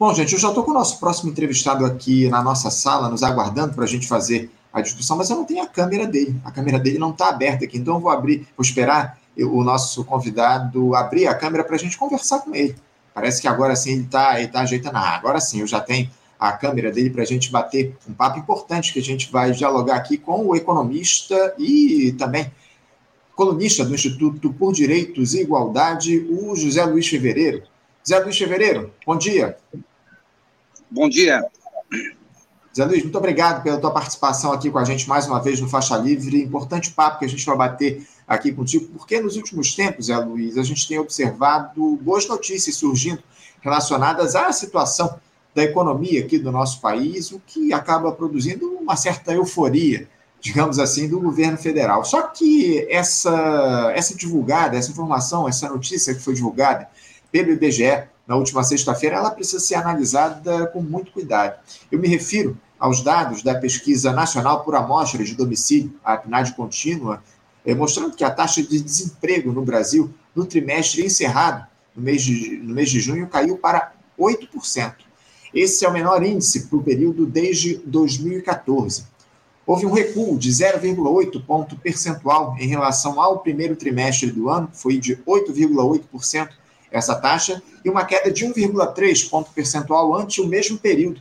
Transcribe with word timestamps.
Bom, 0.00 0.14
gente, 0.14 0.32
eu 0.32 0.38
já 0.38 0.48
estou 0.48 0.64
com 0.64 0.70
o 0.70 0.74
nosso 0.74 0.98
próximo 0.98 1.30
entrevistado 1.30 1.84
aqui 1.84 2.26
na 2.30 2.42
nossa 2.42 2.70
sala, 2.70 3.10
nos 3.10 3.22
aguardando 3.22 3.74
para 3.74 3.84
a 3.84 3.86
gente 3.86 4.08
fazer 4.08 4.50
a 4.72 4.80
discussão, 4.80 5.14
mas 5.14 5.28
eu 5.28 5.36
não 5.36 5.44
tenho 5.44 5.62
a 5.62 5.66
câmera 5.66 6.06
dele. 6.06 6.40
A 6.42 6.50
câmera 6.50 6.78
dele 6.78 6.98
não 6.98 7.10
está 7.10 7.28
aberta 7.28 7.66
aqui, 7.66 7.76
então 7.76 7.96
eu 7.96 8.00
vou 8.00 8.10
abrir, 8.10 8.48
vou 8.56 8.64
esperar 8.64 9.18
o 9.36 9.62
nosso 9.62 10.02
convidado 10.02 10.94
abrir 10.94 11.26
a 11.26 11.34
câmera 11.34 11.62
para 11.62 11.76
a 11.76 11.78
gente 11.78 11.98
conversar 11.98 12.38
com 12.38 12.54
ele. 12.54 12.74
Parece 13.12 13.42
que 13.42 13.46
agora 13.46 13.76
sim 13.76 13.92
ele 13.92 14.04
está 14.04 14.40
ele 14.40 14.48
tá 14.48 14.62
ajeitando. 14.62 14.96
Ah, 14.96 15.16
agora 15.16 15.38
sim, 15.38 15.60
eu 15.60 15.66
já 15.66 15.82
tenho 15.82 16.10
a 16.38 16.50
câmera 16.52 16.90
dele 16.90 17.10
para 17.10 17.20
a 17.20 17.26
gente 17.26 17.52
bater 17.52 17.94
um 18.08 18.14
papo 18.14 18.38
importante 18.38 18.94
que 18.94 19.00
a 19.00 19.02
gente 19.02 19.30
vai 19.30 19.52
dialogar 19.52 19.96
aqui 19.96 20.16
com 20.16 20.46
o 20.46 20.56
economista 20.56 21.54
e 21.58 22.12
também 22.12 22.50
colunista 23.36 23.84
do 23.84 23.94
Instituto 23.94 24.50
por 24.50 24.72
Direitos 24.72 25.34
e 25.34 25.42
Igualdade, 25.42 26.26
o 26.30 26.56
José 26.56 26.82
Luiz 26.86 27.06
Fevereiro. 27.06 27.64
José 28.02 28.18
Luiz 28.18 28.38
Fevereiro, 28.38 28.90
bom 29.04 29.18
dia. 29.18 29.58
Bom 30.92 31.08
dia. 31.08 31.48
Zé 32.76 32.84
Luiz, 32.84 33.04
muito 33.04 33.16
obrigado 33.16 33.62
pela 33.62 33.78
tua 33.78 33.92
participação 33.92 34.52
aqui 34.52 34.68
com 34.68 34.78
a 34.78 34.84
gente 34.84 35.08
mais 35.08 35.24
uma 35.24 35.40
vez 35.40 35.60
no 35.60 35.68
Faixa 35.68 35.96
Livre. 35.96 36.42
Importante 36.42 36.90
papo 36.90 37.20
que 37.20 37.24
a 37.24 37.28
gente 37.28 37.46
vai 37.46 37.56
bater 37.56 38.04
aqui 38.26 38.50
contigo, 38.50 38.86
porque 38.98 39.20
nos 39.20 39.36
últimos 39.36 39.72
tempos, 39.72 40.06
Zé 40.06 40.16
Luiz, 40.16 40.58
a 40.58 40.64
gente 40.64 40.88
tem 40.88 40.98
observado 40.98 41.96
boas 42.02 42.26
notícias 42.26 42.74
surgindo 42.74 43.22
relacionadas 43.60 44.34
à 44.34 44.52
situação 44.52 45.20
da 45.54 45.62
economia 45.62 46.24
aqui 46.24 46.40
do 46.40 46.50
nosso 46.50 46.80
país, 46.80 47.30
o 47.30 47.40
que 47.46 47.72
acaba 47.72 48.10
produzindo 48.10 48.66
uma 48.74 48.96
certa 48.96 49.32
euforia, 49.32 50.08
digamos 50.40 50.80
assim, 50.80 51.08
do 51.08 51.20
governo 51.20 51.56
federal. 51.56 52.04
Só 52.04 52.22
que 52.22 52.84
essa, 52.90 53.92
essa 53.94 54.16
divulgada, 54.16 54.76
essa 54.76 54.90
informação, 54.90 55.48
essa 55.48 55.68
notícia 55.68 56.12
que 56.12 56.20
foi 56.20 56.34
divulgada 56.34 56.88
pelo 57.30 57.52
IBGE 57.52 58.08
na 58.30 58.36
última 58.36 58.62
sexta-feira, 58.62 59.16
ela 59.16 59.32
precisa 59.32 59.58
ser 59.58 59.74
analisada 59.74 60.68
com 60.68 60.80
muito 60.80 61.10
cuidado. 61.10 61.58
Eu 61.90 61.98
me 61.98 62.06
refiro 62.06 62.56
aos 62.78 63.02
dados 63.02 63.42
da 63.42 63.56
Pesquisa 63.56 64.12
Nacional 64.12 64.62
por 64.62 64.76
Amostra 64.76 65.24
de 65.24 65.34
Domicílio, 65.34 65.92
a 66.04 66.16
PNAD 66.16 66.54
contínua, 66.54 67.24
eh, 67.66 67.74
mostrando 67.74 68.14
que 68.14 68.22
a 68.22 68.30
taxa 68.30 68.62
de 68.62 68.80
desemprego 68.80 69.50
no 69.50 69.62
Brasil, 69.62 70.14
no 70.32 70.46
trimestre 70.46 71.04
encerrado, 71.04 71.66
no 71.92 72.04
mês 72.04 72.22
de, 72.22 72.56
no 72.58 72.72
mês 72.72 72.88
de 72.88 73.00
junho, 73.00 73.26
caiu 73.26 73.58
para 73.58 73.94
8%. 74.16 74.94
Esse 75.52 75.84
é 75.84 75.88
o 75.88 75.92
menor 75.92 76.24
índice 76.24 76.68
para 76.68 76.78
o 76.78 76.84
período 76.84 77.26
desde 77.26 77.78
2014. 77.78 79.06
Houve 79.66 79.86
um 79.86 79.92
recuo 79.92 80.38
de 80.38 80.50
0,8 80.50 81.44
ponto 81.44 81.74
percentual 81.74 82.54
em 82.60 82.68
relação 82.68 83.20
ao 83.20 83.40
primeiro 83.40 83.74
trimestre 83.74 84.30
do 84.30 84.48
ano, 84.48 84.70
foi 84.72 84.98
de 84.98 85.16
8,8% 85.16 86.60
essa 86.90 87.14
taxa, 87.14 87.62
e 87.84 87.90
uma 87.90 88.04
queda 88.04 88.30
de 88.30 88.44
1,3 88.44 89.28
ponto 89.28 89.50
percentual 89.52 90.14
ante 90.14 90.40
o 90.40 90.46
mesmo 90.46 90.78
período 90.78 91.20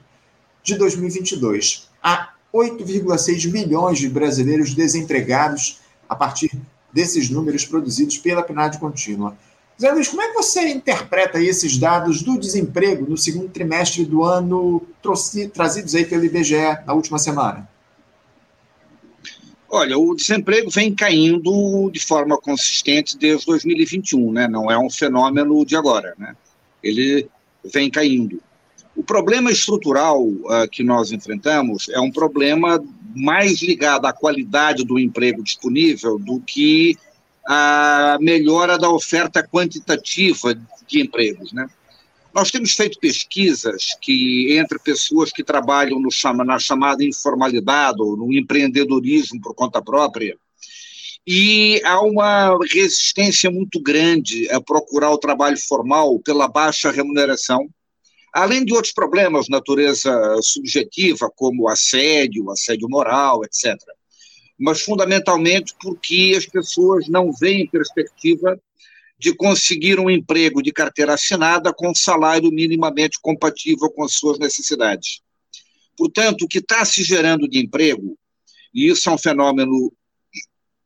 de 0.64 0.76
2022. 0.76 1.90
Há 2.02 2.34
8,6 2.54 3.52
milhões 3.52 4.00
de 4.00 4.10
brasileiros 4.10 4.74
desempregados 4.74 5.80
a 6.08 6.16
partir 6.16 6.52
desses 6.92 7.30
números 7.30 7.66
produzidos 7.66 8.18
pela 8.18 8.42
PNAD 8.42 8.80
contínua. 8.80 9.38
Zé 9.80 9.92
Luiz, 9.92 10.10
como 10.10 10.22
é 10.22 10.28
que 10.28 10.34
você 10.34 10.68
interpreta 10.68 11.40
esses 11.42 11.78
dados 11.78 12.22
do 12.22 12.38
desemprego 12.38 13.10
no 13.10 13.18
segundo 13.18 13.48
trimestre 13.50 14.04
do 14.04 14.24
ano 14.24 14.86
trazidos 15.54 15.96
aí 15.96 16.04
pelo 16.04 16.26
IBGE 16.26 16.80
na 16.86 16.94
última 16.94 17.18
semana? 17.18 17.70
Olha, 19.72 19.98
o 20.00 20.16
desemprego 20.16 20.70
vem 20.72 20.94
caindo 20.96 21.92
de 21.92 22.00
forma 22.00 22.38
consistente 22.38 23.16
desde 23.16 23.46
2021, 23.46 24.32
né? 24.32 24.48
Não 24.48 24.72
é 24.72 24.78
um 24.80 24.90
fenômeno 24.90 25.64
de 25.64 25.76
agora, 25.76 26.16
né? 26.18 26.36
Ele 26.82 27.30
vem 27.64 27.90
caindo. 27.90 28.42
O 28.96 29.04
problema 29.04 29.52
estrutural 29.52 30.24
uh, 30.24 30.68
que 30.72 30.84
nós 30.84 31.12
enfrentamos 31.12 31.88
é 31.90 32.00
um 32.00 32.12
problema 32.12 32.84
mais 33.16 33.62
ligado 33.62 34.06
à 34.06 34.14
qualidade 34.14 34.84
do 34.84 34.98
emprego 34.98 35.44
disponível 35.44 36.18
do 36.18 36.40
que 36.42 36.98
a 37.48 38.18
melhora 38.20 38.78
da 38.78 38.90
oferta 38.90 39.42
quantitativa 39.42 40.56
de 40.88 41.02
empregos, 41.02 41.54
né? 41.54 41.70
Nós 42.34 42.52
temos 42.52 42.74
feito 42.74 43.00
pesquisas 43.00 43.98
que 44.02 44.58
entre 44.58 44.80
pessoas 44.80 45.32
que 45.32 45.44
trabalham 45.44 46.00
no 46.00 46.12
chama, 46.12 46.44
na 46.44 46.60
chamada 46.60 47.04
informalidade 47.04 48.02
ou 48.02 48.16
no 48.16 48.32
empreendedorismo 48.34 49.42
por 49.42 49.56
conta 49.56 49.82
própria, 49.82 50.38
e 51.26 51.82
há 51.84 52.02
uma 52.02 52.58
resistência 52.72 53.52
muito 53.52 53.82
grande 53.82 54.50
a 54.50 54.62
procurar 54.62 55.12
o 55.12 55.18
trabalho 55.18 55.58
formal 55.58 56.20
pela 56.20 56.48
baixa 56.48 56.92
remuneração, 56.92 57.68
além 58.34 58.64
de 58.64 58.74
outros 58.74 58.94
problemas 58.94 59.46
de 59.46 59.52
natureza 59.52 60.12
subjetiva, 60.42 61.32
como 61.36 61.68
assédio, 61.68 62.50
assédio 62.52 62.88
moral, 62.90 63.44
etc 63.44 63.76
mas 64.60 64.82
fundamentalmente 64.82 65.74
porque 65.82 66.34
as 66.38 66.46
pessoas 66.46 67.08
não 67.08 67.32
veem 67.32 67.70
perspectiva 67.70 68.60
de 69.20 69.36
conseguir 69.36 70.00
um 70.00 70.10
emprego 70.10 70.64
de 70.64 70.72
carteira 70.72 71.14
assinada 71.14 71.74
com 71.74 71.94
salário 71.94 72.50
minimamente 72.52 73.20
compatível 73.22 73.90
com 73.90 74.04
as 74.04 74.14
suas 74.14 74.40
necessidades. 74.40 75.22
Portanto, 75.98 76.44
o 76.44 76.48
que 76.48 76.60
está 76.60 76.86
se 76.86 77.04
gerando 77.04 77.48
de 77.48 77.60
emprego, 77.60 78.18
e 78.74 78.88
isso 78.88 79.10
é 79.10 79.14
um 79.14 79.18
fenômeno 79.18 79.92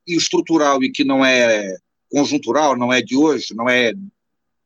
estrutural 0.07 0.83
e 0.83 0.91
que 0.91 1.03
não 1.03 1.23
é 1.23 1.77
conjuntural, 2.09 2.75
não 2.75 2.91
é 2.91 3.01
de 3.01 3.15
hoje, 3.15 3.53
não 3.53 3.69
é 3.69 3.93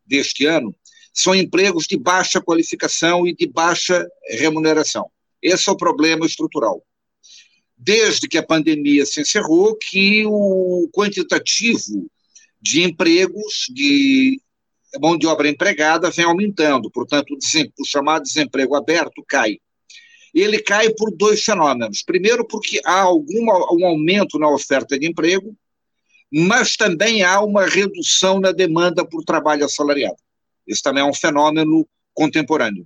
deste 0.06 0.46
ano, 0.46 0.74
são 1.14 1.36
empregos 1.36 1.86
de 1.86 1.98
baixa 1.98 2.40
qualificação 2.40 3.28
e 3.28 3.36
de 3.36 3.48
baixa 3.48 4.08
remuneração. 4.30 5.12
Esse 5.42 5.70
é 5.70 5.72
o 5.72 5.78
problema 5.78 6.26
estrutural 6.26 6.82
desde 7.78 8.28
que 8.28 8.38
a 8.38 8.44
pandemia 8.44 9.06
se 9.06 9.22
encerrou, 9.22 9.76
que 9.76 10.26
o 10.26 10.90
quantitativo 10.92 12.10
de 12.62 12.84
empregos, 12.84 13.68
de 13.74 14.42
mão 15.00 15.18
de 15.18 15.28
obra 15.28 15.48
empregada, 15.48 16.10
vem 16.10 16.26
aumentando. 16.26 16.90
Portanto, 16.92 17.38
o, 17.80 17.86
chamado 17.86 18.24
desemprego 18.24 18.76
aberto 18.76 19.24
cai. 19.28 19.58
Ele 20.34 20.60
cai 20.60 20.90
por 20.92 21.12
dois 21.12 21.44
fenômenos. 21.44 22.04
Primeiro, 22.04 22.46
porque 22.46 22.80
há 22.86 23.02
alguma, 23.02 23.54
um 23.74 23.86
aumento 23.86 24.38
na 24.38 24.50
oferta 24.50 24.98
de 24.98 25.08
emprego, 25.08 25.56
mas 26.32 26.76
também 26.76 27.24
há 27.24 27.42
uma 27.42 27.66
redução 27.66 28.40
na 28.40 28.52
demanda 28.52 29.06
por 29.06 29.24
trabalho 29.24 29.66
assalariado. 29.66 30.18
Esse 30.68 30.82
também 30.82 31.02
é 31.02 31.06
um 31.06 31.14
fenômeno 31.14 31.88
contemporâneo. 32.14 32.86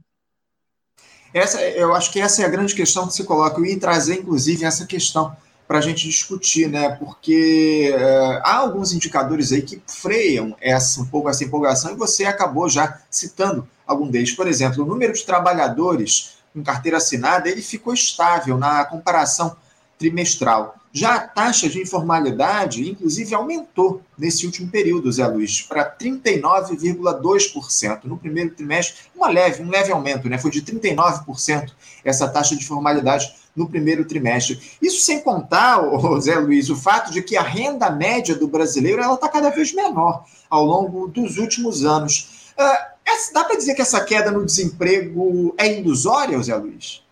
Essa, 1.33 1.61
eu 1.61 1.93
acho 1.95 2.11
que 2.11 2.19
essa 2.19 2.41
é 2.41 2.45
a 2.45 2.49
grande 2.49 2.75
questão 2.75 3.07
que 3.07 3.13
se 3.13 3.23
coloca. 3.23 3.59
Ia 3.65 3.79
trazer, 3.79 4.19
inclusive, 4.19 4.65
essa 4.65 4.85
questão 4.85 5.35
para 5.71 5.79
a 5.79 5.81
gente 5.81 6.05
discutir, 6.05 6.67
né? 6.67 6.89
Porque 6.97 7.95
uh, 7.95 8.41
há 8.43 8.57
alguns 8.57 8.91
indicadores 8.91 9.53
aí 9.53 9.61
que 9.61 9.81
freiam 9.87 10.53
essa, 10.59 10.99
um 10.99 11.05
pouco 11.05 11.29
essa 11.29 11.45
empolgação 11.45 11.93
e 11.93 11.95
você 11.95 12.25
acabou 12.25 12.67
já 12.67 12.99
citando 13.09 13.65
algum 13.87 14.11
deles. 14.11 14.33
Por 14.33 14.49
exemplo, 14.49 14.83
o 14.83 14.85
número 14.85 15.13
de 15.13 15.25
trabalhadores 15.25 16.39
com 16.53 16.61
carteira 16.61 16.97
assinada 16.97 17.47
ele 17.47 17.61
ficou 17.61 17.93
estável 17.93 18.57
na 18.57 18.83
comparação 18.83 19.55
trimestral. 19.97 20.75
Já 20.91 21.15
a 21.15 21.21
taxa 21.21 21.69
de 21.69 21.81
informalidade, 21.81 22.89
inclusive, 22.89 23.33
aumentou 23.33 24.01
nesse 24.17 24.45
último 24.45 24.69
período, 24.69 25.09
Zé 25.09 25.25
Luiz, 25.25 25.61
para 25.61 25.89
39,2% 25.89 28.03
no 28.03 28.17
primeiro 28.17 28.53
trimestre, 28.53 29.03
uma 29.15 29.29
leve, 29.29 29.63
um 29.63 29.69
leve 29.69 29.89
aumento, 29.89 30.27
né? 30.27 30.37
Foi 30.37 30.51
de 30.51 30.61
39% 30.63 31.71
essa 32.03 32.27
taxa 32.27 32.57
de 32.57 32.63
informalidade 32.63 33.39
no 33.55 33.69
primeiro 33.69 34.05
trimestre. 34.05 34.59
Isso 34.81 35.01
sem 35.01 35.21
contar, 35.21 35.81
Zé 36.19 36.37
Luiz, 36.39 36.69
o 36.69 36.75
fato 36.75 37.11
de 37.11 37.21
que 37.21 37.35
a 37.35 37.41
renda 37.41 37.89
média 37.89 38.35
do 38.35 38.47
brasileiro 38.47 39.01
ela 39.01 39.15
está 39.15 39.27
cada 39.27 39.49
vez 39.49 39.73
menor 39.73 40.25
ao 40.49 40.65
longo 40.65 41.07
dos 41.07 41.37
últimos 41.37 41.85
anos. 41.85 42.51
Uh, 42.57 43.33
dá 43.33 43.43
para 43.43 43.57
dizer 43.57 43.75
que 43.75 43.81
essa 43.81 44.03
queda 44.03 44.31
no 44.31 44.45
desemprego 44.45 45.53
é 45.57 45.79
ilusória, 45.79 46.41
Zé 46.41 46.55
Luiz? 46.55 47.03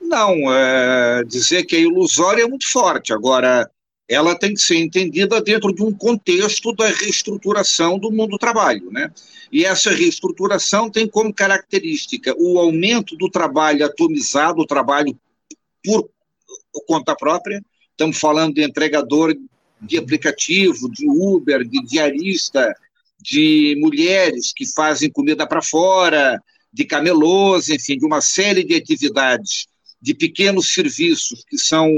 Não, 0.00 0.52
é, 0.52 1.22
dizer 1.24 1.64
que 1.64 1.76
é 1.76 1.80
ilusória 1.80 2.42
é 2.42 2.48
muito 2.48 2.68
forte. 2.68 3.12
Agora, 3.12 3.70
ela 4.10 4.34
tem 4.34 4.54
que 4.54 4.60
ser 4.60 4.74
entendida 4.74 5.40
dentro 5.40 5.72
de 5.72 5.84
um 5.84 5.92
contexto 5.92 6.74
da 6.74 6.88
reestruturação 6.88 7.96
do 7.96 8.10
mundo 8.10 8.32
do 8.32 8.38
trabalho, 8.38 8.90
né? 8.90 9.12
E 9.52 9.64
essa 9.64 9.92
reestruturação 9.92 10.90
tem 10.90 11.06
como 11.06 11.32
característica 11.32 12.34
o 12.36 12.58
aumento 12.58 13.16
do 13.16 13.30
trabalho 13.30 13.86
atomizado, 13.86 14.62
o 14.62 14.66
trabalho 14.66 15.16
por 15.84 16.10
conta 16.88 17.14
própria. 17.14 17.64
Estamos 17.92 18.18
falando 18.18 18.54
de 18.54 18.64
entregador 18.64 19.32
de 19.80 19.96
aplicativo, 19.96 20.90
de 20.90 21.08
Uber, 21.08 21.64
de 21.64 21.80
diarista, 21.84 22.74
de 23.22 23.76
mulheres 23.78 24.52
que 24.52 24.66
fazem 24.66 25.08
comida 25.08 25.46
para 25.46 25.62
fora, 25.62 26.42
de 26.72 26.84
camelôs, 26.84 27.68
enfim, 27.68 27.96
de 27.96 28.04
uma 28.04 28.20
série 28.20 28.64
de 28.64 28.74
atividades 28.74 29.68
de 30.02 30.14
pequenos 30.14 30.74
serviços 30.74 31.44
que 31.48 31.56
são 31.56 31.88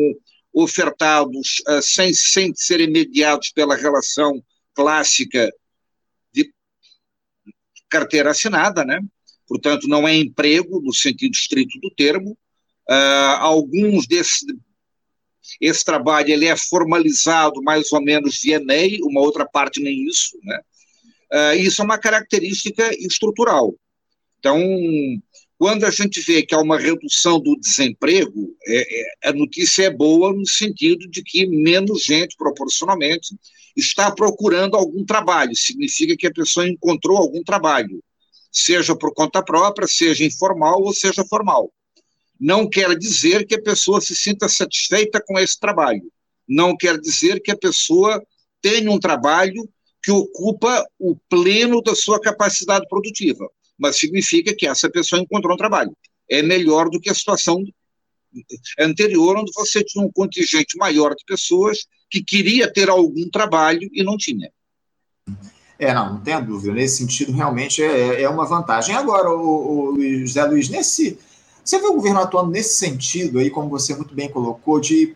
ofertados 0.52 1.62
uh, 1.68 1.82
sem, 1.82 2.12
sem 2.12 2.52
serem 2.54 2.90
mediados 2.90 3.50
pela 3.50 3.74
relação 3.74 4.42
clássica 4.74 5.50
de 6.32 6.52
carteira 7.88 8.30
assinada, 8.30 8.84
né? 8.84 9.00
portanto, 9.52 9.86
não 9.86 10.08
é 10.08 10.16
emprego 10.16 10.80
no 10.80 10.94
sentido 10.94 11.32
estrito 11.32 11.78
do 11.80 11.90
termo. 11.90 12.36
Uh, 12.88 13.36
alguns 13.38 14.06
desses. 14.06 14.42
Esse 15.60 15.84
trabalho 15.84 16.30
ele 16.30 16.46
é 16.46 16.56
formalizado 16.56 17.62
mais 17.62 17.92
ou 17.92 18.00
menos 18.00 18.40
via 18.40 18.60
MEI, 18.60 18.98
uma 19.02 19.20
outra 19.20 19.46
parte 19.46 19.80
nem 19.80 20.06
isso. 20.06 20.38
Né? 20.42 20.60
Uh, 21.32 21.56
isso 21.58 21.82
é 21.82 21.84
uma 21.84 21.98
característica 21.98 22.90
estrutural. 22.94 23.74
Então, 24.38 24.58
quando 25.62 25.84
a 25.84 25.90
gente 25.90 26.20
vê 26.20 26.42
que 26.42 26.56
há 26.56 26.60
uma 26.60 26.76
redução 26.76 27.38
do 27.38 27.56
desemprego, 27.56 28.52
é, 28.66 29.26
é, 29.26 29.28
a 29.28 29.32
notícia 29.32 29.84
é 29.84 29.90
boa 29.90 30.32
no 30.32 30.44
sentido 30.44 31.08
de 31.08 31.22
que 31.22 31.46
menos 31.46 32.02
gente, 32.02 32.36
proporcionalmente, 32.36 33.38
está 33.76 34.10
procurando 34.10 34.76
algum 34.76 35.04
trabalho. 35.04 35.54
Significa 35.54 36.16
que 36.16 36.26
a 36.26 36.32
pessoa 36.32 36.66
encontrou 36.66 37.16
algum 37.16 37.44
trabalho, 37.44 38.02
seja 38.50 38.96
por 38.96 39.14
conta 39.14 39.40
própria, 39.40 39.86
seja 39.86 40.24
informal 40.24 40.82
ou 40.82 40.92
seja 40.92 41.24
formal. 41.24 41.72
Não 42.40 42.68
quer 42.68 42.98
dizer 42.98 43.46
que 43.46 43.54
a 43.54 43.62
pessoa 43.62 44.00
se 44.00 44.16
sinta 44.16 44.48
satisfeita 44.48 45.22
com 45.24 45.38
esse 45.38 45.60
trabalho. 45.60 46.02
Não 46.48 46.76
quer 46.76 46.98
dizer 46.98 47.40
que 47.40 47.52
a 47.52 47.56
pessoa 47.56 48.20
tenha 48.60 48.90
um 48.90 48.98
trabalho 48.98 49.62
que 50.02 50.10
ocupa 50.10 50.84
o 50.98 51.14
pleno 51.28 51.80
da 51.80 51.94
sua 51.94 52.20
capacidade 52.20 52.84
produtiva 52.88 53.48
mas 53.78 53.98
significa 53.98 54.54
que 54.54 54.66
essa 54.66 54.90
pessoa 54.90 55.20
encontrou 55.20 55.54
um 55.54 55.58
trabalho. 55.58 55.96
É 56.28 56.42
melhor 56.42 56.88
do 56.88 57.00
que 57.00 57.10
a 57.10 57.14
situação 57.14 57.62
anterior, 58.78 59.36
onde 59.36 59.52
você 59.54 59.84
tinha 59.84 60.04
um 60.04 60.10
contingente 60.10 60.76
maior 60.76 61.14
de 61.14 61.24
pessoas 61.24 61.86
que 62.10 62.22
queria 62.22 62.72
ter 62.72 62.88
algum 62.88 63.28
trabalho 63.30 63.88
e 63.92 64.02
não 64.02 64.16
tinha. 64.16 64.50
É, 65.78 65.92
não, 65.92 66.14
não 66.14 66.20
tenha 66.20 66.40
dúvida. 66.40 66.72
Nesse 66.72 66.98
sentido, 66.98 67.32
realmente 67.32 67.82
é, 67.82 68.22
é 68.22 68.28
uma 68.28 68.46
vantagem. 68.46 68.94
Agora, 68.94 69.30
o, 69.30 69.94
o 69.94 70.18
José 70.20 70.44
Luiz, 70.44 70.68
nesse. 70.68 71.18
Você 71.64 71.78
vê 71.78 71.86
o 71.86 71.94
governo 71.94 72.20
atuando 72.20 72.50
nesse 72.50 72.74
sentido 72.74 73.38
aí, 73.38 73.48
como 73.48 73.68
você 73.68 73.94
muito 73.94 74.14
bem 74.14 74.28
colocou, 74.28 74.80
de, 74.80 75.14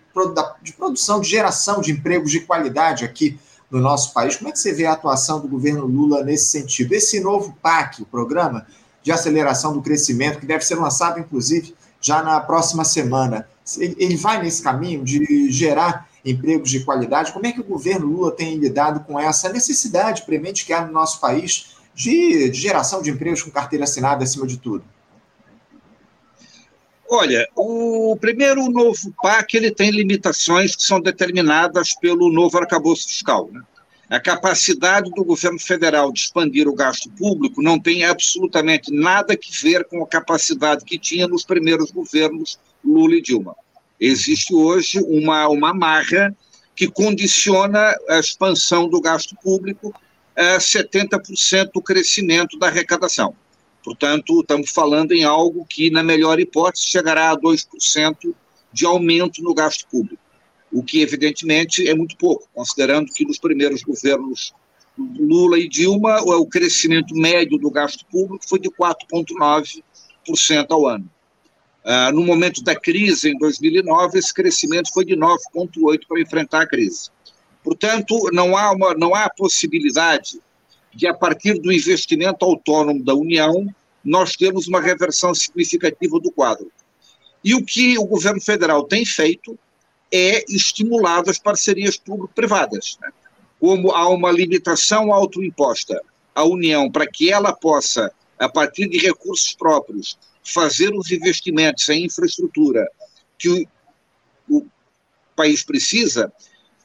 de 0.62 0.72
produção, 0.72 1.20
de 1.20 1.28
geração 1.28 1.80
de 1.80 1.90
empregos 1.90 2.30
de 2.30 2.40
qualidade 2.40 3.04
aqui 3.04 3.36
no 3.70 3.80
nosso 3.80 4.12
país. 4.12 4.36
Como 4.36 4.48
é 4.48 4.52
que 4.52 4.58
você 4.58 4.72
vê 4.72 4.86
a 4.86 4.92
atuação 4.92 5.40
do 5.40 5.48
governo 5.48 5.86
Lula 5.86 6.22
nesse 6.22 6.46
sentido? 6.46 6.92
Esse 6.92 7.20
novo 7.20 7.56
PAC, 7.60 8.02
o 8.02 8.06
Programa 8.06 8.66
de 9.02 9.12
Aceleração 9.12 9.72
do 9.72 9.82
Crescimento, 9.82 10.38
que 10.38 10.46
deve 10.46 10.64
ser 10.64 10.76
lançado, 10.76 11.20
inclusive, 11.20 11.74
já 12.00 12.22
na 12.22 12.40
próxima 12.40 12.84
semana, 12.84 13.48
ele 13.78 14.16
vai 14.16 14.42
nesse 14.42 14.62
caminho 14.62 15.04
de 15.04 15.50
gerar 15.50 16.08
empregos 16.24 16.70
de 16.70 16.80
qualidade? 16.80 17.32
Como 17.32 17.46
é 17.46 17.52
que 17.52 17.60
o 17.60 17.64
governo 17.64 18.06
Lula 18.06 18.32
tem 18.32 18.56
lidado 18.56 19.00
com 19.00 19.18
essa 19.18 19.48
necessidade 19.48 20.22
premente 20.22 20.66
que 20.66 20.72
há 20.72 20.84
no 20.84 20.92
nosso 20.92 21.20
país 21.20 21.76
de, 21.94 22.52
geração 22.52 23.00
de 23.00 23.10
empregos 23.10 23.42
com 23.42 23.50
carteira 23.50 23.84
assinada 23.84 24.24
acima 24.24 24.46
de 24.46 24.56
tudo? 24.56 24.84
Olha, 27.08 27.48
o 27.54 28.16
primeiro 28.20 28.68
novo 28.68 29.14
PAC 29.22 29.56
ele 29.56 29.70
tem 29.70 29.90
limitações 29.90 30.74
que 30.74 30.82
são 30.82 31.00
determinadas 31.00 31.94
pelo 31.94 32.32
novo 32.32 32.58
arcabouço 32.58 33.06
fiscal. 33.06 33.48
Né? 33.52 33.60
A 34.10 34.18
capacidade 34.18 35.10
do 35.10 35.24
governo 35.24 35.58
federal 35.58 36.12
de 36.12 36.20
expandir 36.20 36.68
o 36.68 36.74
gasto 36.74 37.08
público 37.10 37.62
não 37.62 37.78
tem 37.78 38.04
absolutamente 38.04 38.92
nada 38.92 39.36
que 39.36 39.50
ver 39.62 39.84
com 39.84 40.02
a 40.02 40.06
capacidade 40.06 40.84
que 40.84 40.98
tinha 40.98 41.28
nos 41.28 41.44
primeiros 41.44 41.90
governos 41.90 42.58
Lula 42.84 43.16
e 43.16 43.22
Dilma. 43.22 43.54
Existe 44.00 44.54
hoje 44.54 45.00
uma, 45.00 45.48
uma 45.48 45.72
marra 45.72 46.36
que 46.74 46.88
condiciona 46.88 47.96
a 48.08 48.18
expansão 48.18 48.88
do 48.88 49.00
gasto 49.00 49.34
público 49.42 49.94
a 50.36 50.58
70% 50.58 51.70
do 51.72 51.80
crescimento 51.80 52.58
da 52.58 52.66
arrecadação. 52.66 53.34
Portanto, 53.86 54.40
estamos 54.40 54.70
falando 54.70 55.12
em 55.12 55.22
algo 55.22 55.64
que, 55.64 55.90
na 55.92 56.02
melhor 56.02 56.40
hipótese, 56.40 56.86
chegará 56.86 57.30
a 57.30 57.36
2% 57.36 58.34
de 58.72 58.84
aumento 58.84 59.40
no 59.40 59.54
gasto 59.54 59.86
público, 59.88 60.20
o 60.72 60.82
que, 60.82 61.00
evidentemente, 61.00 61.88
é 61.88 61.94
muito 61.94 62.16
pouco, 62.16 62.48
considerando 62.52 63.12
que 63.12 63.24
nos 63.24 63.38
primeiros 63.38 63.84
governos 63.84 64.52
Lula 64.98 65.56
e 65.56 65.68
Dilma, 65.68 66.20
o 66.20 66.44
crescimento 66.46 67.14
médio 67.14 67.58
do 67.58 67.70
gasto 67.70 68.04
público 68.06 68.44
foi 68.48 68.58
de 68.58 68.68
4,9% 68.70 70.66
ao 70.68 70.88
ano. 70.88 71.08
Uh, 71.84 72.12
no 72.12 72.24
momento 72.24 72.64
da 72.64 72.74
crise, 72.74 73.30
em 73.30 73.38
2009, 73.38 74.18
esse 74.18 74.34
crescimento 74.34 74.92
foi 74.92 75.04
de 75.04 75.14
9,8% 75.14 76.00
para 76.08 76.20
enfrentar 76.20 76.62
a 76.62 76.66
crise. 76.66 77.08
Portanto, 77.62 78.30
não 78.32 78.56
há, 78.56 78.72
uma, 78.72 78.94
não 78.94 79.14
há 79.14 79.30
possibilidade 79.30 80.40
que 80.96 81.06
a 81.06 81.14
partir 81.14 81.60
do 81.60 81.72
investimento 81.72 82.44
autônomo 82.44 83.04
da 83.04 83.14
União, 83.14 83.66
nós 84.04 84.36
temos 84.36 84.66
uma 84.66 84.80
reversão 84.80 85.34
significativa 85.34 86.18
do 86.20 86.30
quadro. 86.30 86.70
E 87.44 87.54
o 87.54 87.64
que 87.64 87.98
o 87.98 88.04
governo 88.04 88.40
federal 88.40 88.84
tem 88.84 89.04
feito 89.04 89.58
é 90.12 90.44
estimular 90.48 91.22
as 91.28 91.38
parcerias 91.38 91.96
público-privadas. 91.96 92.96
Né? 93.00 93.10
Como 93.60 93.90
há 93.92 94.08
uma 94.08 94.30
limitação 94.30 95.12
autoimposta 95.12 96.00
à 96.34 96.44
União 96.44 96.90
para 96.90 97.06
que 97.06 97.32
ela 97.32 97.52
possa, 97.52 98.10
a 98.38 98.48
partir 98.48 98.88
de 98.88 98.98
recursos 98.98 99.54
próprios, 99.54 100.18
fazer 100.42 100.94
os 100.94 101.10
investimentos 101.10 101.88
em 101.88 102.04
infraestrutura 102.04 102.88
que 103.38 103.48
o, 104.48 104.58
o 104.58 104.66
país 105.34 105.64
precisa, 105.64 106.32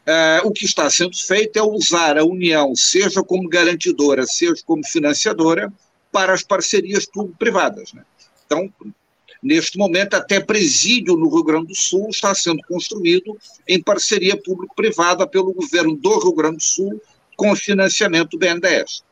Uh, 0.02 0.48
o 0.48 0.52
que 0.52 0.66
está 0.66 0.90
sendo 0.90 1.16
feito 1.16 1.58
é 1.58 1.62
usar 1.62 2.18
a 2.18 2.26
União, 2.26 2.76
seja 2.76 3.24
como 3.24 3.48
garantidora, 3.48 4.26
seja 4.26 4.56
como 4.66 4.86
financiadora, 4.86 5.72
para 6.12 6.34
as 6.34 6.44
parcerias 6.44 7.06
público-privadas. 7.06 7.94
Né? 7.94 8.04
Então, 8.46 8.68
neste 9.42 9.78
momento, 9.78 10.16
até 10.16 10.40
presídio 10.40 11.16
no 11.16 11.30
Rio 11.30 11.44
Grande 11.44 11.68
do 11.68 11.76
Sul 11.76 12.10
está 12.10 12.34
sendo 12.34 12.62
construído 12.68 13.38
em 13.68 13.82
parceria 13.82 14.36
público-privada 14.36 15.28
pelo 15.28 15.54
governo 15.54 15.96
do 15.96 16.20
Rio 16.20 16.34
Grande 16.34 16.58
do 16.58 16.64
Sul 16.64 17.02
com 17.38 17.56
financiamento 17.56 18.32
do 18.32 18.40
BNDES. 18.40 19.04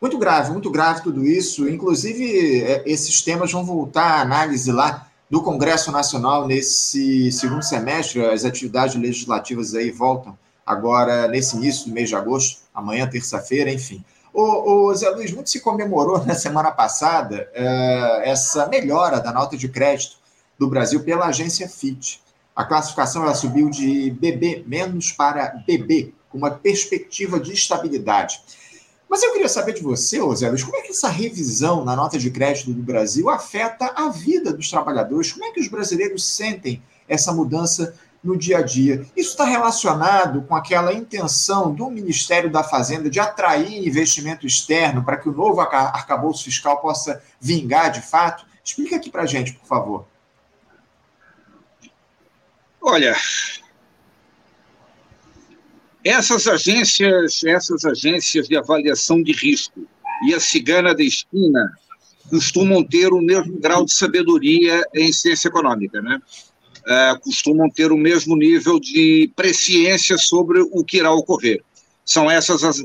Muito 0.00 0.16
grave, 0.16 0.52
muito 0.52 0.70
grave 0.70 1.02
tudo 1.02 1.26
isso. 1.26 1.68
Inclusive, 1.68 2.62
é, 2.62 2.82
esses 2.86 3.20
temas 3.20 3.52
vão 3.52 3.64
voltar 3.64 4.18
à 4.18 4.20
análise 4.22 4.72
lá 4.72 5.09
do 5.30 5.40
Congresso 5.42 5.92
Nacional 5.92 6.46
nesse 6.46 7.30
segundo 7.30 7.62
semestre. 7.62 8.24
As 8.24 8.44
atividades 8.44 8.96
legislativas 8.96 9.74
aí 9.74 9.90
voltam 9.90 10.36
agora 10.66 11.28
nesse 11.28 11.56
início 11.56 11.86
do 11.86 11.94
mês 11.94 12.08
de 12.08 12.16
agosto, 12.16 12.62
amanhã, 12.74 13.08
terça-feira, 13.08 13.72
enfim. 13.72 14.04
O, 14.32 14.88
o, 14.88 14.94
Zé 14.94 15.08
Luiz, 15.10 15.32
muito 15.32 15.50
se 15.50 15.60
comemorou 15.60 16.24
na 16.24 16.34
semana 16.34 16.70
passada 16.70 17.48
uh, 17.54 18.22
essa 18.22 18.66
melhora 18.66 19.20
da 19.20 19.32
nota 19.32 19.56
de 19.56 19.68
crédito 19.68 20.16
do 20.58 20.68
Brasil 20.68 21.02
pela 21.02 21.26
agência 21.26 21.68
FIT. 21.68 22.20
A 22.54 22.64
classificação 22.64 23.22
ela 23.22 23.34
subiu 23.34 23.70
de 23.70 24.10
BB 24.10 24.64
menos 24.66 25.12
para 25.12 25.62
BB, 25.66 26.12
com 26.28 26.38
uma 26.38 26.50
perspectiva 26.50 27.40
de 27.40 27.52
estabilidade. 27.52 28.40
Mas 29.10 29.24
eu 29.24 29.32
queria 29.32 29.48
saber 29.48 29.72
de 29.72 29.82
você, 29.82 30.20
Zé 30.36 30.48
Luiz, 30.48 30.62
como 30.62 30.76
é 30.76 30.82
que 30.82 30.92
essa 30.92 31.08
revisão 31.08 31.84
na 31.84 31.96
nota 31.96 32.16
de 32.16 32.30
crédito 32.30 32.72
do 32.72 32.80
Brasil 32.80 33.28
afeta 33.28 33.92
a 33.96 34.08
vida 34.08 34.52
dos 34.52 34.70
trabalhadores? 34.70 35.32
Como 35.32 35.44
é 35.44 35.50
que 35.50 35.58
os 35.58 35.66
brasileiros 35.66 36.24
sentem 36.24 36.80
essa 37.08 37.32
mudança 37.32 37.92
no 38.22 38.38
dia 38.38 38.58
a 38.58 38.62
dia? 38.62 39.04
Isso 39.16 39.30
está 39.30 39.44
relacionado 39.44 40.42
com 40.42 40.54
aquela 40.54 40.92
intenção 40.92 41.74
do 41.74 41.90
Ministério 41.90 42.48
da 42.48 42.62
Fazenda 42.62 43.10
de 43.10 43.18
atrair 43.18 43.84
investimento 43.84 44.46
externo 44.46 45.02
para 45.02 45.16
que 45.16 45.28
o 45.28 45.32
novo 45.32 45.60
arcabouço 45.60 46.44
fiscal 46.44 46.80
possa 46.80 47.20
vingar 47.40 47.90
de 47.90 48.02
fato? 48.02 48.46
Explica 48.62 48.94
aqui 48.94 49.10
para 49.10 49.22
a 49.22 49.26
gente, 49.26 49.54
por 49.54 49.66
favor. 49.66 50.06
Olha, 52.80 53.16
essas 56.04 56.46
agências, 56.46 57.42
essas 57.44 57.84
agências 57.84 58.48
de 58.48 58.56
avaliação 58.56 59.22
de 59.22 59.32
risco 59.32 59.86
e 60.26 60.34
a 60.34 60.40
cigana 60.40 60.94
da 60.94 61.02
esquina 61.02 61.70
costumam 62.28 62.84
ter 62.84 63.12
o 63.12 63.20
mesmo 63.20 63.58
grau 63.58 63.84
de 63.84 63.92
sabedoria 63.92 64.82
em 64.94 65.12
ciência 65.12 65.48
econômica, 65.48 66.00
né? 66.00 66.18
É, 66.86 67.14
costumam 67.22 67.68
ter 67.68 67.92
o 67.92 67.96
mesmo 67.96 68.36
nível 68.36 68.80
de 68.80 69.30
presciência 69.36 70.16
sobre 70.16 70.60
o 70.60 70.84
que 70.84 70.98
irá 70.98 71.12
ocorrer. 71.12 71.62
São 72.04 72.30
essas 72.30 72.64
as, 72.64 72.82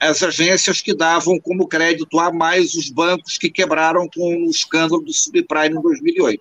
as 0.00 0.22
agências 0.22 0.80
que 0.80 0.94
davam 0.94 1.40
como 1.40 1.66
crédito 1.66 2.20
a 2.20 2.32
mais 2.32 2.74
os 2.74 2.90
bancos 2.90 3.36
que 3.36 3.50
quebraram 3.50 4.08
com 4.14 4.46
o 4.46 4.50
escândalo 4.50 5.02
do 5.02 5.12
subprime 5.12 5.76
em 5.76 5.82
2008. 5.82 6.40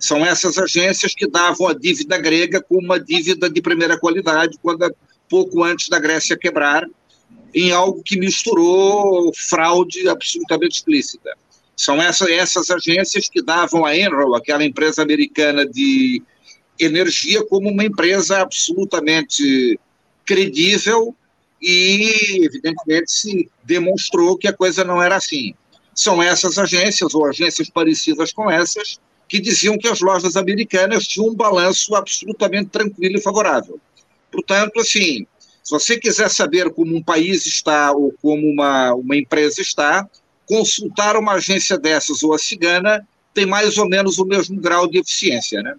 São 0.00 0.26
essas 0.26 0.58
agências 0.58 1.14
que 1.14 1.26
davam 1.26 1.68
a 1.68 1.72
dívida 1.72 2.18
grega 2.18 2.60
como 2.60 2.80
uma 2.80 3.00
dívida 3.00 3.48
de 3.48 3.62
primeira 3.62 3.98
qualidade 3.98 4.58
quando 4.60 4.84
a 4.84 4.90
pouco 5.28 5.62
antes 5.62 5.88
da 5.88 5.98
Grécia 5.98 6.36
quebrar, 6.36 6.86
em 7.54 7.72
algo 7.72 8.02
que 8.02 8.18
misturou 8.18 9.32
fraude 9.34 10.08
absolutamente 10.08 10.76
explícita. 10.76 11.36
São 11.76 12.00
essa, 12.00 12.30
essas 12.30 12.70
agências 12.70 13.28
que 13.28 13.42
davam 13.42 13.84
a 13.84 13.96
Enron, 13.96 14.34
aquela 14.34 14.64
empresa 14.64 15.02
americana 15.02 15.64
de 15.64 16.22
energia, 16.78 17.44
como 17.46 17.70
uma 17.70 17.84
empresa 17.84 18.40
absolutamente 18.40 19.78
credível 20.24 21.14
e, 21.60 22.44
evidentemente, 22.44 23.10
se 23.10 23.50
demonstrou 23.64 24.36
que 24.36 24.48
a 24.48 24.52
coisa 24.52 24.84
não 24.84 25.02
era 25.02 25.16
assim. 25.16 25.54
são 25.94 26.22
essas 26.22 26.58
agências, 26.58 27.12
ou 27.14 27.26
agências 27.26 27.68
parecidas 27.68 28.32
com 28.32 28.48
essas, 28.48 29.00
que 29.28 29.40
diziam 29.40 29.76
que 29.76 29.88
as 29.88 30.00
lojas 30.00 30.36
americanas 30.36 31.06
tinham 31.06 31.28
um 31.28 31.34
balanço 31.34 31.94
absolutamente 31.94 32.70
tranquilo 32.70 33.18
e 33.18 33.20
favorável. 33.20 33.80
Portanto, 34.30 34.80
assim, 34.80 35.26
se 35.62 35.70
você 35.70 35.98
quiser 35.98 36.30
saber 36.30 36.70
como 36.70 36.96
um 36.96 37.02
país 37.02 37.46
está 37.46 37.92
ou 37.92 38.14
como 38.22 38.46
uma, 38.46 38.94
uma 38.94 39.16
empresa 39.16 39.60
está, 39.60 40.08
consultar 40.46 41.16
uma 41.16 41.34
agência 41.34 41.78
dessas 41.78 42.22
ou 42.22 42.34
a 42.34 42.38
cigana 42.38 43.06
tem 43.34 43.46
mais 43.46 43.78
ou 43.78 43.88
menos 43.88 44.18
o 44.18 44.24
mesmo 44.24 44.60
grau 44.60 44.88
de 44.88 44.98
eficiência. 44.98 45.62
Né? 45.62 45.74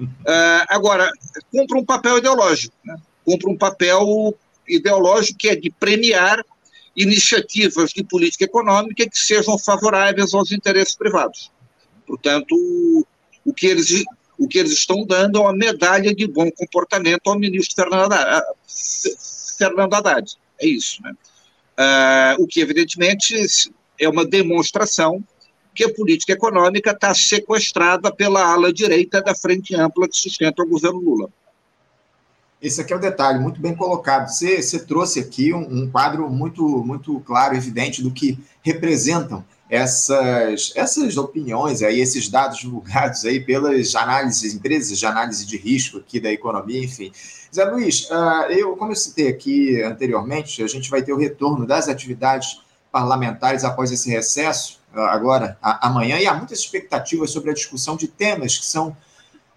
Uh, 0.00 0.64
agora, 0.68 1.10
cumpre 1.52 1.78
um 1.78 1.84
papel 1.84 2.18
ideológico, 2.18 2.74
né? 2.84 2.96
cumpre 3.24 3.50
um 3.50 3.56
papel 3.56 4.34
ideológico 4.66 5.38
que 5.38 5.48
é 5.48 5.56
de 5.56 5.70
premiar 5.70 6.42
iniciativas 6.96 7.90
de 7.90 8.02
política 8.02 8.44
econômica 8.44 9.08
que 9.08 9.18
sejam 9.18 9.58
favoráveis 9.58 10.34
aos 10.34 10.50
interesses 10.50 10.96
privados. 10.96 11.52
Portanto, 12.06 12.56
o 13.44 13.54
que 13.54 13.66
eles, 13.66 14.04
o 14.38 14.46
que 14.46 14.58
eles 14.58 14.72
estão 14.72 15.04
dando 15.04 15.38
é 15.38 15.42
uma 15.42 15.52
medalha 15.52 16.14
de 16.14 16.26
bom 16.26 16.50
comportamento 16.50 17.28
ao 17.28 17.38
ministro 17.38 17.84
Fernando 19.58 19.94
Haddad. 19.94 20.36
É 20.60 20.66
isso. 20.66 21.02
Né? 21.02 21.12
Uh, 21.78 22.42
o 22.42 22.46
que, 22.46 22.60
evidentemente, 22.60 23.34
é 23.98 24.08
uma 24.08 24.24
demonstração 24.24 25.22
que 25.74 25.84
a 25.84 25.92
política 25.92 26.32
econômica 26.32 26.90
está 26.92 27.14
sequestrada 27.14 28.12
pela 28.12 28.44
ala 28.44 28.72
direita 28.72 29.22
da 29.22 29.34
frente 29.34 29.74
ampla 29.74 30.08
que 30.08 30.16
sustenta 30.16 30.62
o 30.62 30.68
governo 30.68 30.98
Lula. 30.98 31.28
Esse 32.60 32.80
aqui 32.80 32.92
é 32.92 32.96
o 32.96 33.00
detalhe, 33.00 33.38
muito 33.38 33.60
bem 33.60 33.74
colocado. 33.74 34.28
Você, 34.28 34.60
você 34.60 34.80
trouxe 34.80 35.20
aqui 35.20 35.54
um, 35.54 35.60
um, 35.60 35.90
quadro 35.90 36.28
muito, 36.28 36.64
muito 36.84 37.20
claro, 37.20 37.54
evidente, 37.54 38.02
do 38.02 38.10
que 38.10 38.36
representam 38.62 39.44
essas, 39.68 40.72
essas 40.74 41.16
opiniões, 41.18 41.82
aí, 41.82 42.00
esses 42.00 42.28
dados 42.28 42.58
divulgados 42.58 43.24
aí 43.24 43.38
pelas 43.38 43.94
análises, 43.94 44.54
empresas 44.54 44.98
de 44.98 45.04
análise 45.04 45.44
de 45.44 45.58
risco 45.58 45.98
aqui 45.98 46.18
da 46.18 46.32
economia, 46.32 46.82
enfim. 46.82 47.12
Zé 47.54 47.64
Luiz, 47.64 48.08
uh, 48.10 48.50
eu, 48.50 48.76
como 48.76 48.92
eu 48.92 48.96
citei 48.96 49.28
aqui 49.28 49.82
anteriormente, 49.82 50.62
a 50.62 50.66
gente 50.66 50.90
vai 50.90 51.02
ter 51.02 51.12
o 51.12 51.18
retorno 51.18 51.66
das 51.66 51.88
atividades 51.88 52.62
parlamentares 52.90 53.62
após 53.62 53.92
esse 53.92 54.08
recesso, 54.08 54.80
uh, 54.94 55.00
agora, 55.00 55.58
amanhã, 55.60 56.18
e 56.18 56.26
há 56.26 56.32
muitas 56.32 56.60
expectativas 56.60 57.30
sobre 57.30 57.50
a 57.50 57.54
discussão 57.54 57.94
de 57.96 58.08
temas 58.08 58.56
que 58.56 58.64
são 58.64 58.96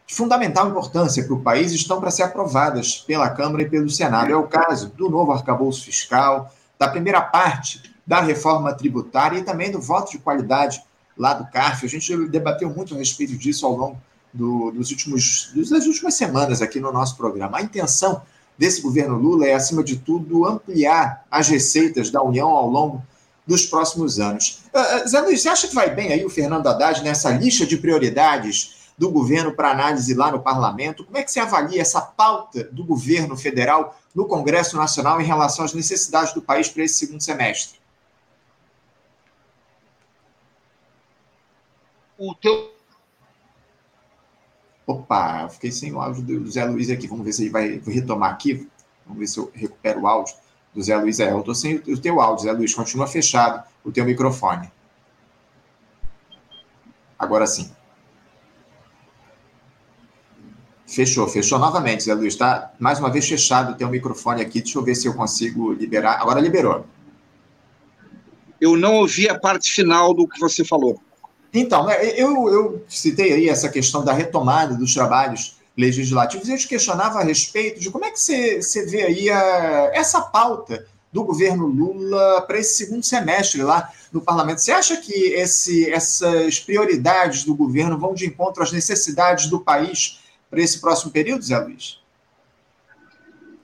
de 0.06 0.14
fundamental 0.14 0.68
importância 0.68 1.24
para 1.24 1.34
o 1.34 1.42
país 1.42 1.72
estão 1.72 2.02
para 2.02 2.12
ser 2.12 2.24
aprovadas 2.24 2.98
pela 2.98 3.30
Câmara 3.30 3.64
e 3.64 3.70
pelo 3.70 3.90
Senado. 3.90 4.30
É 4.30 4.36
o 4.36 4.44
caso 4.44 4.90
do 4.90 5.10
novo 5.10 5.32
arcabouço 5.32 5.86
fiscal, 5.86 6.54
da 6.78 6.90
primeira 6.90 7.22
parte 7.22 7.91
da 8.12 8.20
reforma 8.20 8.74
tributária 8.74 9.38
e 9.38 9.42
também 9.42 9.72
do 9.72 9.80
voto 9.80 10.12
de 10.12 10.18
qualidade 10.18 10.84
lá 11.18 11.34
do 11.34 11.50
CARF. 11.50 11.86
A 11.86 11.90
gente 11.90 12.28
debateu 12.28 12.70
muito 12.70 12.94
a 12.94 12.98
respeito 12.98 13.38
disso 13.38 13.66
ao 13.66 13.74
longo 13.74 14.02
do, 14.34 14.70
dos 14.72 14.92
últimos, 14.92 15.50
das 15.56 15.86
últimas 15.86 16.16
semanas 16.16 16.62
aqui 16.62 16.82
no 16.82 16.92
nosso 16.92 17.16
programa. 17.16 17.58
A 17.58 17.62
intenção 17.62 18.22
desse 18.58 18.82
governo 18.82 19.18
Lula 19.18 19.48
é, 19.48 19.54
acima 19.54 19.82
de 19.82 19.96
tudo, 19.96 20.46
ampliar 20.46 21.26
as 21.32 21.48
receitas 21.48 22.12
da 22.12 22.22
União 22.22 22.50
ao 22.50 22.70
longo 22.70 23.02
dos 23.48 23.66
próximos 23.66 24.20
anos. 24.20 24.62
Uh, 24.74 25.08
Zé 25.08 25.22
Luiz, 25.22 25.42
você 25.42 25.48
acha 25.48 25.70
que 25.70 25.74
vai 25.74 25.96
bem 25.96 26.12
aí 26.12 26.26
o 26.26 26.30
Fernando 26.30 26.68
Haddad 26.68 27.02
nessa 27.02 27.30
lista 27.32 27.66
de 27.66 27.78
prioridades 27.78 28.92
do 28.98 29.10
governo 29.10 29.54
para 29.54 29.72
análise 29.72 30.14
lá 30.14 30.30
no 30.30 30.42
parlamento? 30.42 31.06
Como 31.06 31.18
é 31.18 31.24
que 31.24 31.32
você 31.32 31.40
avalia 31.40 31.82
essa 31.82 32.02
pauta 32.02 32.66
do 32.74 32.84
governo 32.84 33.38
federal 33.38 33.98
no 34.14 34.26
Congresso 34.26 34.76
Nacional 34.76 35.22
em 35.22 35.26
relação 35.26 35.64
às 35.64 35.74
necessidades 35.74 36.34
do 36.34 36.42
país 36.42 36.68
para 36.68 36.84
esse 36.84 36.96
segundo 36.96 37.22
semestre? 37.22 37.81
O 42.22 42.36
teu. 42.36 42.72
Opa, 44.86 45.50
fiquei 45.50 45.72
sem 45.72 45.92
o 45.92 46.00
áudio 46.00 46.22
do 46.22 46.52
Zé 46.52 46.66
Luiz 46.66 46.90
aqui. 46.90 47.08
Vamos 47.08 47.26
ver 47.26 47.34
se 47.34 47.44
ele 47.44 47.50
vai 47.50 47.82
retomar 47.86 48.32
aqui. 48.32 48.70
Vamos 49.06 49.20
ver 49.20 49.28
se 49.28 49.40
eu 49.40 49.52
recupero 49.54 50.02
o 50.02 50.08
áudio 50.08 50.36
do 50.74 50.82
Zé 50.84 50.96
Luiz. 50.98 51.20
É, 51.20 51.32
eu 51.32 51.40
estou 51.40 51.56
sem 51.56 51.78
o 51.78 52.00
teu 52.00 52.22
áudio, 52.22 52.44
Zé 52.46 52.52
Luiz. 52.52 52.74
Continua 52.76 53.08
fechado 53.08 53.64
o 53.84 53.92
teu 53.92 54.06
microfone. 54.06 54.72
Agora 57.18 57.48
sim. 57.48 57.72
Fechou, 60.86 61.28
fechou 61.28 61.58
novamente, 61.58 62.04
Zé 62.04 62.14
Luiz. 62.14 62.34
Está 62.34 62.74
mais 62.78 63.00
uma 63.00 63.10
vez 63.10 63.28
fechado 63.28 63.72
o 63.72 63.76
teu 63.76 63.90
microfone 63.90 64.42
aqui. 64.42 64.62
Deixa 64.62 64.78
eu 64.78 64.84
ver 64.84 64.94
se 64.94 65.08
eu 65.08 65.16
consigo 65.16 65.74
liberar. 65.74 66.22
Agora 66.22 66.40
liberou. 66.40 66.86
Eu 68.60 68.78
não 68.78 68.98
ouvi 68.98 69.28
a 69.28 69.40
parte 69.40 69.72
final 69.72 70.14
do 70.14 70.28
que 70.28 70.40
você 70.40 70.64
falou. 70.64 71.02
Então, 71.54 71.86
né, 71.86 72.20
eu, 72.20 72.50
eu 72.50 72.86
citei 72.88 73.34
aí 73.34 73.50
essa 73.50 73.70
questão 73.70 74.04
da 74.04 74.14
retomada 74.14 74.76
dos 74.76 74.94
trabalhos 74.94 75.58
legislativos 75.78 76.48
e 76.48 76.52
eu 76.52 76.58
te 76.58 76.68
questionava 76.68 77.20
a 77.20 77.24
respeito 77.24 77.80
de 77.80 77.90
como 77.90 78.06
é 78.06 78.12
que 78.12 78.20
você, 78.20 78.62
você 78.62 78.86
vê 78.86 79.04
aí 79.04 79.30
a, 79.30 79.92
essa 79.94 80.22
pauta 80.22 80.86
do 81.12 81.24
governo 81.24 81.66
Lula 81.66 82.42
para 82.44 82.58
esse 82.58 82.86
segundo 82.86 83.04
semestre 83.04 83.62
lá 83.62 83.92
no 84.14 84.22
parlamento. 84.22 84.62
Você 84.62 84.72
acha 84.72 84.96
que 84.98 85.12
esse, 85.12 85.92
essas 85.92 86.60
prioridades 86.60 87.44
do 87.44 87.54
governo 87.54 87.98
vão 87.98 88.14
de 88.14 88.26
encontro 88.26 88.64
às 88.64 88.72
necessidades 88.72 89.48
do 89.48 89.60
país 89.60 90.22
para 90.50 90.62
esse 90.62 90.80
próximo 90.80 91.12
período, 91.12 91.44
Zé 91.44 91.60
Luiz? 91.60 92.00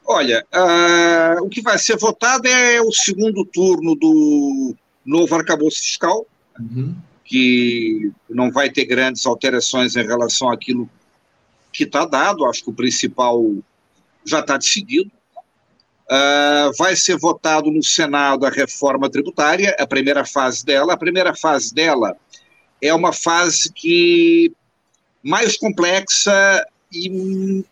Olha, 0.06 0.46
uh, 0.54 1.44
o 1.44 1.50
que 1.50 1.62
vai 1.62 1.78
ser 1.78 1.98
votado 1.98 2.48
é 2.48 2.82
o 2.82 2.92
segundo 2.92 3.46
turno 3.46 3.96
do 3.96 4.76
novo 5.06 5.36
arcabouço 5.36 5.82
fiscal. 5.82 6.26
Uhum 6.60 6.96
que 7.28 8.12
não 8.30 8.50
vai 8.50 8.70
ter 8.70 8.86
grandes 8.86 9.26
alterações 9.26 9.98
em 9.98 10.06
relação 10.06 10.50
àquilo 10.50 10.90
que 11.74 11.84
está 11.84 12.06
dado, 12.06 12.46
acho 12.46 12.64
que 12.64 12.70
o 12.70 12.74
principal 12.74 13.44
já 14.26 14.40
está 14.40 14.58
decidido. 14.58 15.12
Uh, 16.10 16.72
vai 16.78 16.96
ser 16.96 17.18
votado 17.18 17.70
no 17.70 17.84
Senado 17.84 18.46
a 18.46 18.50
reforma 18.50 19.10
tributária, 19.10 19.76
a 19.78 19.86
primeira 19.86 20.26
fase 20.26 20.66
dela. 20.66 20.94
A 20.94 20.98
primeira 20.98 21.36
fase 21.36 21.74
dela 21.74 22.16
é 22.82 22.94
uma 22.94 23.12
fase 23.12 23.72
que 23.74 24.54
mais 25.22 25.58
complexa 25.58 26.66
e 26.94 27.66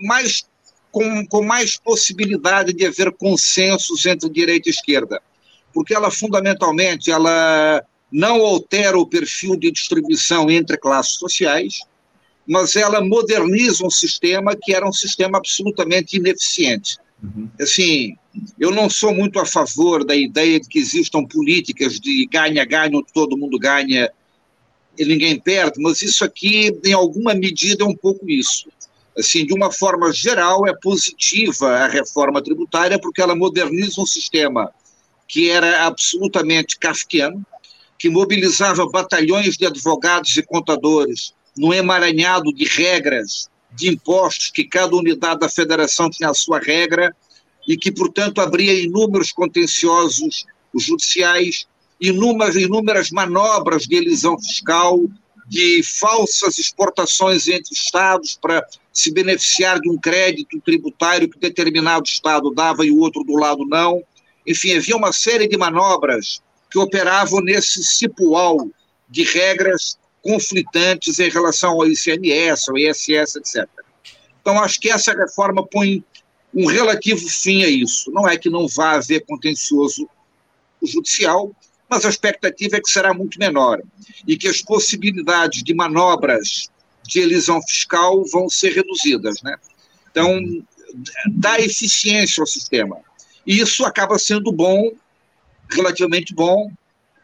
mais 0.00 0.44
com, 0.90 1.24
com 1.26 1.42
mais 1.42 1.76
possibilidade 1.76 2.72
de 2.72 2.84
haver 2.84 3.12
consensos 3.12 4.04
entre 4.06 4.28
direita 4.28 4.68
e 4.68 4.72
esquerda, 4.72 5.22
porque 5.72 5.94
ela 5.94 6.10
fundamentalmente 6.10 7.12
ela 7.12 7.84
não 8.14 8.46
altera 8.46 8.96
o 8.96 9.04
perfil 9.04 9.56
de 9.56 9.72
distribuição 9.72 10.48
entre 10.48 10.76
classes 10.76 11.14
sociais, 11.14 11.80
mas 12.46 12.76
ela 12.76 13.00
moderniza 13.00 13.84
um 13.84 13.90
sistema 13.90 14.54
que 14.54 14.72
era 14.72 14.88
um 14.88 14.92
sistema 14.92 15.38
absolutamente 15.38 16.16
ineficiente. 16.16 16.96
Uhum. 17.20 17.48
Assim, 17.60 18.14
eu 18.60 18.70
não 18.70 18.88
sou 18.88 19.12
muito 19.12 19.40
a 19.40 19.44
favor 19.44 20.04
da 20.04 20.14
ideia 20.14 20.60
de 20.60 20.68
que 20.68 20.78
existam 20.78 21.24
políticas 21.24 21.98
de 21.98 22.24
ganha-ganha, 22.26 23.02
todo 23.12 23.36
mundo 23.36 23.58
ganha 23.58 24.08
e 24.96 25.04
ninguém 25.04 25.40
perde, 25.40 25.82
mas 25.82 26.00
isso 26.00 26.24
aqui, 26.24 26.70
em 26.84 26.92
alguma 26.92 27.34
medida, 27.34 27.82
é 27.82 27.86
um 27.86 27.96
pouco 27.96 28.30
isso. 28.30 28.68
Assim, 29.18 29.44
de 29.44 29.52
uma 29.52 29.72
forma 29.72 30.12
geral, 30.12 30.68
é 30.68 30.72
positiva 30.72 31.68
a 31.68 31.88
reforma 31.88 32.40
tributária 32.40 32.96
porque 32.96 33.20
ela 33.20 33.34
moderniza 33.34 34.00
um 34.00 34.06
sistema 34.06 34.70
que 35.26 35.50
era 35.50 35.84
absolutamente 35.84 36.78
kafkiano, 36.78 37.44
que 37.98 38.08
mobilizava 38.08 38.86
batalhões 38.88 39.56
de 39.56 39.66
advogados 39.66 40.36
e 40.36 40.42
contadores 40.42 41.32
num 41.56 41.72
emaranhado 41.72 42.52
de 42.52 42.64
regras, 42.64 43.48
de 43.72 43.88
impostos, 43.88 44.50
que 44.50 44.64
cada 44.64 44.94
unidade 44.94 45.40
da 45.40 45.48
federação 45.48 46.10
tinha 46.10 46.30
a 46.30 46.34
sua 46.34 46.58
regra 46.58 47.14
e 47.66 47.76
que, 47.76 47.90
portanto, 47.90 48.40
abria 48.40 48.74
inúmeros 48.74 49.32
contenciosos 49.32 50.44
judiciais, 50.74 51.66
inúmeras, 52.00 52.56
inúmeras 52.56 53.10
manobras 53.10 53.84
de 53.84 53.96
elisão 53.96 54.38
fiscal, 54.38 55.00
de 55.46 55.82
falsas 55.82 56.58
exportações 56.58 57.48
entre 57.48 57.74
estados 57.74 58.38
para 58.40 58.64
se 58.92 59.12
beneficiar 59.12 59.80
de 59.80 59.90
um 59.90 59.98
crédito 59.98 60.60
tributário 60.60 61.28
que 61.28 61.38
determinado 61.38 62.06
estado 62.06 62.50
dava 62.52 62.84
e 62.84 62.90
o 62.90 62.98
outro 62.98 63.22
do 63.24 63.34
lado 63.34 63.64
não. 63.66 64.02
Enfim, 64.46 64.76
havia 64.76 64.96
uma 64.96 65.12
série 65.12 65.46
de 65.46 65.56
manobras 65.56 66.42
que 66.74 66.78
operavam 66.80 67.40
nesse 67.40 67.84
cipual 67.84 68.68
de 69.08 69.22
regras 69.22 69.96
conflitantes 70.20 71.20
em 71.20 71.30
relação 71.30 71.70
ao 71.70 71.86
ICMS, 71.86 72.68
ao 72.68 72.76
ISS, 72.76 73.36
etc. 73.36 73.68
Então, 74.40 74.58
acho 74.58 74.80
que 74.80 74.90
essa 74.90 75.12
reforma 75.12 75.64
põe 75.64 76.02
um 76.52 76.66
relativo 76.66 77.28
fim 77.28 77.62
a 77.62 77.68
isso. 77.68 78.10
Não 78.10 78.28
é 78.28 78.36
que 78.36 78.50
não 78.50 78.66
vá 78.66 78.96
haver 78.96 79.24
contencioso 79.24 80.10
judicial, 80.82 81.54
mas 81.88 82.04
a 82.04 82.08
expectativa 82.08 82.76
é 82.76 82.80
que 82.80 82.90
será 82.90 83.14
muito 83.14 83.38
menor 83.38 83.80
e 84.26 84.36
que 84.36 84.48
as 84.48 84.60
possibilidades 84.60 85.62
de 85.62 85.72
manobras 85.74 86.68
de 87.04 87.20
elisão 87.20 87.62
fiscal 87.62 88.24
vão 88.32 88.50
ser 88.50 88.72
reduzidas. 88.72 89.40
Né? 89.42 89.56
Então, 90.10 90.40
dá 91.36 91.60
eficiência 91.60 92.40
ao 92.40 92.48
sistema. 92.48 92.98
E 93.46 93.60
isso 93.60 93.84
acaba 93.84 94.18
sendo 94.18 94.50
bom 94.50 94.90
relativamente 95.70 96.34
bom 96.34 96.70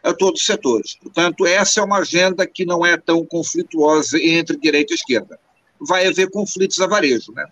a 0.03 0.13
todos 0.13 0.41
os 0.41 0.45
setores. 0.45 0.95
Portanto, 0.95 1.45
essa 1.45 1.79
é 1.79 1.83
uma 1.83 1.99
agenda 1.99 2.45
que 2.47 2.65
não 2.65 2.85
é 2.85 2.97
tão 2.97 3.25
conflituosa 3.25 4.17
entre 4.19 4.57
direita 4.57 4.93
e 4.93 4.95
esquerda. 4.95 5.39
Vai 5.79 6.07
haver 6.07 6.29
conflitos 6.29 6.79
a 6.79 6.87
varejo, 6.87 7.31
né? 7.33 7.45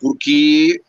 porque 0.00 0.82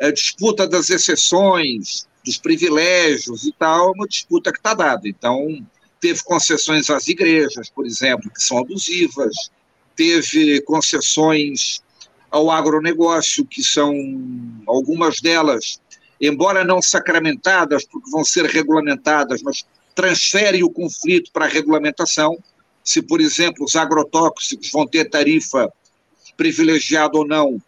a 0.00 0.10
disputa 0.10 0.66
das 0.66 0.90
exceções, 0.90 2.06
dos 2.24 2.36
privilégios 2.38 3.44
e 3.44 3.52
tal, 3.52 3.88
é 3.88 3.92
uma 3.92 4.08
disputa 4.08 4.52
que 4.52 4.58
está 4.58 4.74
dada. 4.74 5.08
Então, 5.08 5.64
teve 6.00 6.22
concessões 6.24 6.90
às 6.90 7.06
igrejas, 7.08 7.70
por 7.70 7.86
exemplo, 7.86 8.30
que 8.30 8.42
são 8.42 8.58
abusivas, 8.58 9.34
teve 9.94 10.60
concessões 10.62 11.80
ao 12.30 12.50
agronegócio, 12.50 13.46
que 13.46 13.62
são 13.62 13.94
algumas 14.66 15.20
delas, 15.20 15.80
embora 16.20 16.64
não 16.64 16.80
sacramentadas, 16.80 17.84
porque 17.84 18.10
vão 18.10 18.24
ser 18.24 18.46
regulamentadas, 18.46 19.42
mas 19.42 19.64
transferem 19.94 20.62
o 20.62 20.70
conflito 20.70 21.30
para 21.32 21.46
a 21.46 21.48
regulamentação. 21.48 22.36
Se, 22.82 23.02
por 23.02 23.20
exemplo, 23.20 23.64
os 23.64 23.76
agrotóxicos 23.76 24.70
vão 24.70 24.86
ter 24.86 25.06
tarifa 25.06 25.72
privilegiada 26.36 27.16
ou 27.16 27.26
não, 27.26 27.60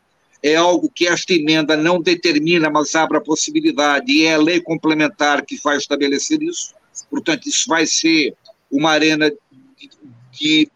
é 0.43 0.55
algo 0.55 0.91
que 0.95 1.09
esta 1.09 1.33
emenda 1.33 1.77
não 1.77 2.01
determina, 2.01 2.71
mas 2.71 2.95
abre 2.95 3.19
a 3.19 3.21
possibilidade, 3.21 4.13
e 4.13 4.25
é 4.25 4.35
a 4.35 4.39
lei 4.39 4.61
complementar 4.61 5.45
que 5.45 5.61
vai 5.63 5.77
estabelecer 5.77 6.43
isso. 6.43 6.75
Portanto, 7.11 7.49
isso 7.49 7.69
vai 7.69 7.87
ser 7.87 8.35
uma 8.71 8.91
arena 8.91 9.31
de, 9.31 9.91
de 10.33 10.71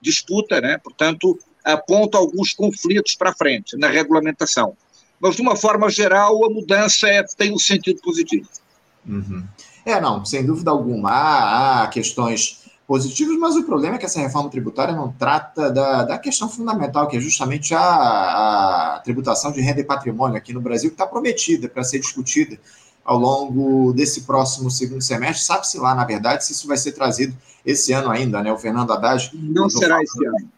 disputa, 0.00 0.60
né? 0.60 0.78
portanto, 0.78 1.38
aponta 1.64 2.16
alguns 2.16 2.54
conflitos 2.54 3.14
para 3.16 3.34
frente 3.34 3.76
na 3.76 3.88
regulamentação. 3.88 4.76
Mas, 5.20 5.36
de 5.36 5.42
uma 5.42 5.56
forma 5.56 5.88
geral, 5.88 6.44
a 6.44 6.50
mudança 6.50 7.08
é, 7.08 7.22
tem 7.22 7.52
um 7.52 7.58
sentido 7.58 8.00
positivo. 8.00 8.48
Uhum. 9.06 9.44
É, 9.84 10.00
não, 10.00 10.24
sem 10.24 10.44
dúvida 10.44 10.70
alguma. 10.70 11.10
Há, 11.10 11.82
há 11.82 11.86
questões 11.88 12.66
positivos, 12.86 13.36
mas 13.38 13.56
o 13.56 13.64
problema 13.64 13.96
é 13.96 13.98
que 13.98 14.06
essa 14.06 14.20
reforma 14.20 14.48
tributária 14.48 14.94
não 14.94 15.10
trata 15.12 15.70
da, 15.70 16.04
da 16.04 16.18
questão 16.18 16.48
fundamental, 16.48 17.08
que 17.08 17.16
é 17.16 17.20
justamente 17.20 17.74
a, 17.74 17.80
a 17.80 19.00
tributação 19.00 19.50
de 19.50 19.60
renda 19.60 19.80
e 19.80 19.84
patrimônio 19.84 20.36
aqui 20.36 20.52
no 20.52 20.60
Brasil, 20.60 20.90
que 20.90 20.94
está 20.94 21.06
prometida 21.06 21.68
para 21.68 21.82
ser 21.82 21.98
discutida 21.98 22.58
ao 23.04 23.18
longo 23.18 23.92
desse 23.92 24.22
próximo 24.22 24.70
segundo 24.70 25.02
semestre. 25.02 25.44
Sabe-se 25.44 25.78
lá, 25.78 25.94
na 25.94 26.04
verdade, 26.04 26.44
se 26.44 26.52
isso 26.52 26.68
vai 26.68 26.76
ser 26.76 26.92
trazido 26.92 27.36
esse 27.64 27.92
ano 27.92 28.10
ainda, 28.10 28.42
né? 28.42 28.52
O 28.52 28.58
Fernando 28.58 28.92
Haddad. 28.92 29.30
Não 29.34 29.68
será 29.68 30.00
esse 30.02 30.24
ano. 30.24 30.48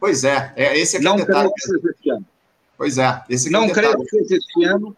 Pois 0.00 0.24
é, 0.24 0.52
é 0.56 0.78
esse 0.78 0.96
aqui 0.96 1.04
não 1.04 1.12
é 1.12 1.14
o 1.14 1.18
detalhe. 1.26 1.50
Que 1.52 1.60
seja 1.60 1.90
esse 1.90 2.10
ano. 2.10 2.24
Pois 2.76 2.98
é, 2.98 3.22
esse 3.28 3.50
não 3.50 3.64
é 3.64 3.66
o 3.68 3.72
creio 3.72 3.98
que 3.98 4.08
seja 4.10 4.36
esse 4.36 4.64
ano. 4.64 4.94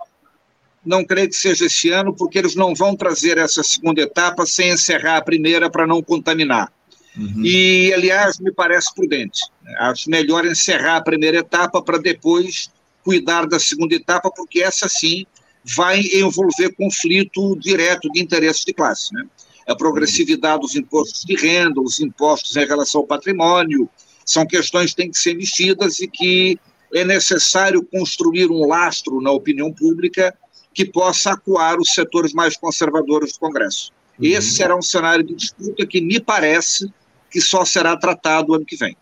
Não 0.84 1.04
creio 1.04 1.28
que 1.28 1.36
seja 1.36 1.66
esse 1.66 1.90
ano, 1.90 2.14
porque 2.14 2.38
eles 2.38 2.54
não 2.54 2.74
vão 2.74 2.96
trazer 2.96 3.36
essa 3.36 3.62
segunda 3.62 4.00
etapa 4.00 4.46
sem 4.46 4.70
encerrar 4.70 5.18
a 5.18 5.22
primeira 5.22 5.68
para 5.68 5.86
não 5.86 6.02
contaminar. 6.02 6.72
Uhum. 7.16 7.44
E, 7.44 7.92
aliás, 7.92 8.38
me 8.38 8.52
parece 8.52 8.94
prudente. 8.94 9.40
Acho 9.78 10.08
melhor 10.08 10.46
encerrar 10.46 10.96
a 10.96 11.02
primeira 11.02 11.38
etapa 11.38 11.82
para 11.82 11.98
depois 11.98 12.70
cuidar 13.04 13.46
da 13.46 13.58
segunda 13.58 13.94
etapa, 13.94 14.30
porque 14.30 14.60
essa 14.60 14.88
sim 14.88 15.26
vai 15.64 16.00
envolver 16.14 16.74
conflito 16.74 17.56
direto 17.58 18.10
de 18.12 18.20
interesses 18.20 18.64
de 18.64 18.72
classe. 18.72 19.12
Né? 19.12 19.24
A 19.66 19.74
progressividade 19.74 20.60
dos 20.60 20.76
impostos 20.76 21.24
de 21.24 21.34
renda, 21.34 21.80
os 21.80 22.00
impostos 22.00 22.56
em 22.56 22.66
relação 22.66 23.00
ao 23.00 23.06
patrimônio, 23.06 23.88
são 24.24 24.46
questões 24.46 24.90
que 24.90 24.96
têm 24.96 25.10
que 25.10 25.18
ser 25.18 25.34
mexidas 25.34 26.00
e 26.00 26.06
que 26.06 26.58
é 26.94 27.04
necessário 27.04 27.84
construir 27.84 28.50
um 28.50 28.66
lastro 28.66 29.20
na 29.20 29.30
opinião 29.30 29.72
pública 29.72 30.34
que 30.72 30.84
possa 30.84 31.32
acuar 31.32 31.78
os 31.78 31.92
setores 31.94 32.32
mais 32.32 32.56
conservadores 32.56 33.32
do 33.32 33.38
Congresso. 33.40 33.92
Uhum. 34.18 34.26
Esse 34.26 34.52
será 34.52 34.76
um 34.76 34.82
cenário 34.82 35.24
de 35.24 35.34
disputa 35.34 35.86
que 35.86 36.00
me 36.00 36.20
parece 36.20 36.92
que 37.30 37.40
só 37.40 37.64
será 37.64 37.96
tratado 37.96 38.54
ano 38.54 38.64
que 38.64 38.76
vem. 38.76 38.96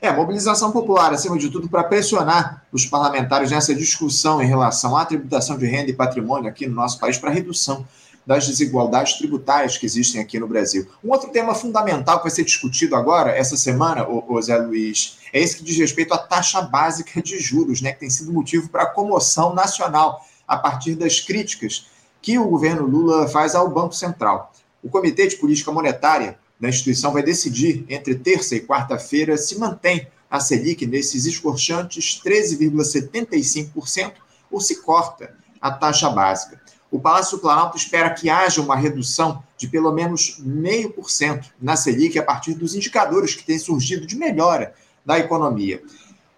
É, 0.00 0.12
mobilização 0.12 0.70
popular, 0.72 1.12
acima 1.12 1.38
de 1.38 1.50
tudo, 1.50 1.68
para 1.68 1.82
pressionar 1.84 2.64
os 2.70 2.84
parlamentares 2.86 3.50
nessa 3.50 3.74
discussão 3.74 4.42
em 4.42 4.46
relação 4.46 4.96
à 4.96 5.04
tributação 5.04 5.56
de 5.56 5.66
renda 5.66 5.90
e 5.90 5.94
patrimônio 5.94 6.48
aqui 6.48 6.66
no 6.66 6.74
nosso 6.74 7.00
país, 7.00 7.16
para 7.16 7.30
redução 7.30 7.86
das 8.26 8.46
desigualdades 8.46 9.14
tributárias 9.14 9.78
que 9.78 9.86
existem 9.86 10.20
aqui 10.20 10.40
no 10.40 10.48
Brasil. 10.48 10.88
Um 11.04 11.12
outro 11.12 11.30
tema 11.30 11.54
fundamental 11.54 12.18
que 12.18 12.24
vai 12.24 12.30
ser 12.32 12.44
discutido 12.44 12.96
agora, 12.96 13.30
essa 13.30 13.56
semana, 13.56 14.04
o, 14.08 14.42
Zé 14.42 14.58
Luiz, 14.58 15.18
é 15.32 15.40
esse 15.40 15.56
que 15.56 15.62
diz 15.62 15.76
respeito 15.76 16.12
à 16.12 16.18
taxa 16.18 16.60
básica 16.60 17.22
de 17.22 17.38
juros, 17.38 17.80
né, 17.80 17.92
que 17.92 18.00
tem 18.00 18.10
sido 18.10 18.32
motivo 18.32 18.68
para 18.68 18.86
comoção 18.86 19.54
nacional 19.54 20.26
a 20.46 20.56
partir 20.56 20.96
das 20.96 21.20
críticas 21.20 21.86
que 22.20 22.36
o 22.36 22.48
governo 22.48 22.84
Lula 22.84 23.28
faz 23.28 23.54
ao 23.54 23.68
Banco 23.68 23.94
Central. 23.94 24.52
O 24.82 24.88
Comitê 24.88 25.28
de 25.28 25.36
Política 25.36 25.70
Monetária 25.70 26.36
da 26.58 26.68
instituição 26.68 27.12
vai 27.12 27.22
decidir 27.22 27.84
entre 27.88 28.16
terça 28.16 28.56
e 28.56 28.60
quarta-feira 28.60 29.36
se 29.36 29.58
mantém 29.58 30.08
a 30.28 30.40
Selic 30.40 30.84
nesses 30.86 31.26
escorchantes 31.26 32.20
13,75% 32.24 34.14
ou 34.50 34.60
se 34.60 34.82
corta 34.82 35.34
a 35.60 35.70
taxa 35.70 36.10
básica 36.10 36.65
o 36.96 37.00
Palácio 37.00 37.38
Planalto 37.38 37.76
espera 37.76 38.08
que 38.08 38.30
haja 38.30 38.62
uma 38.62 38.74
redução 38.74 39.42
de 39.58 39.68
pelo 39.68 39.92
menos 39.92 40.40
0,5% 40.42 41.44
na 41.60 41.76
Selic 41.76 42.18
a 42.18 42.22
partir 42.22 42.54
dos 42.54 42.74
indicadores 42.74 43.34
que 43.34 43.44
têm 43.44 43.58
surgido 43.58 44.06
de 44.06 44.16
melhora 44.16 44.74
da 45.04 45.18
economia. 45.18 45.82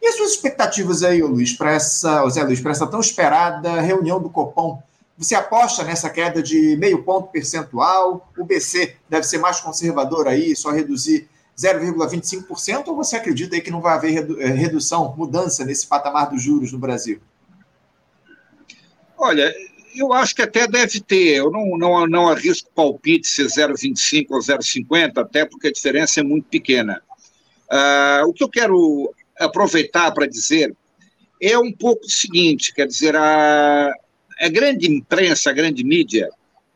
E 0.03 0.09
as 0.09 0.17
suas 0.17 0.33
expectativas 0.33 1.05
aí, 1.05 1.23
Luiz, 1.23 1.53
para 1.53 1.73
essa, 1.73 2.29
Zé 2.29 2.43
Luiz, 2.43 2.61
para 2.61 2.73
essa 2.73 2.89
tão 2.89 2.99
esperada 2.99 3.81
reunião 3.81 4.21
do 4.21 4.29
Copom? 4.29 4.83
Você 5.17 5.37
aposta 5.37 5.85
nessa 5.85 6.11
queda 6.11 6.43
de 6.43 6.77
meio 6.77 7.05
ponto 7.05 7.29
percentual? 7.29 8.29
O 8.37 8.45
BC 8.45 8.97
deve 9.09 9.27
ser 9.27 9.39
mais 9.39 9.61
conservador 9.61 10.27
aí, 10.27 10.57
só 10.57 10.71
reduzir 10.73 11.29
0,25%? 11.57 12.89
Ou 12.89 12.97
você 12.97 13.17
acredita 13.17 13.55
aí 13.55 13.61
que 13.61 13.71
não 13.71 13.81
vai 13.81 13.95
haver 13.95 14.29
eh, 14.41 14.47
redução, 14.49 15.15
mudança 15.17 15.65
nesse 15.65 15.87
patamar 15.87 16.31
dos 16.31 16.43
juros 16.43 16.73
no 16.73 16.79
Brasil? 16.79 17.21
Olha, 19.17 19.53
eu 19.95 20.13
acho 20.13 20.35
que 20.35 20.43
até 20.43 20.67
deve 20.67 21.01
ter. 21.01 21.37
Eu 21.37 21.51
não, 21.51 21.77
não, 21.77 22.07
não 22.07 22.29
arrisco 22.29 22.71
palpite 22.75 23.27
se 23.27 23.43
0,25 23.45 24.27
ou 24.31 24.39
0,50, 24.39 25.19
até 25.19 25.45
porque 25.45 25.69
a 25.69 25.73
diferença 25.73 26.21
é 26.21 26.23
muito 26.23 26.47
pequena. 26.49 27.03
Uh, 27.71 28.29
o 28.29 28.33
que 28.33 28.43
eu 28.43 28.49
quero 28.49 29.13
aproveitar 29.39 30.11
para 30.13 30.27
dizer 30.27 30.75
é 31.41 31.59
um 31.59 31.73
pouco 31.73 32.07
o 32.07 32.11
seguinte: 32.11 32.75
quer 32.75 32.87
dizer, 32.87 33.17
a, 33.17 33.93
a 34.41 34.49
grande 34.49 34.91
imprensa, 34.91 35.51
a 35.51 35.53
grande 35.53 35.85
mídia, 35.85 36.29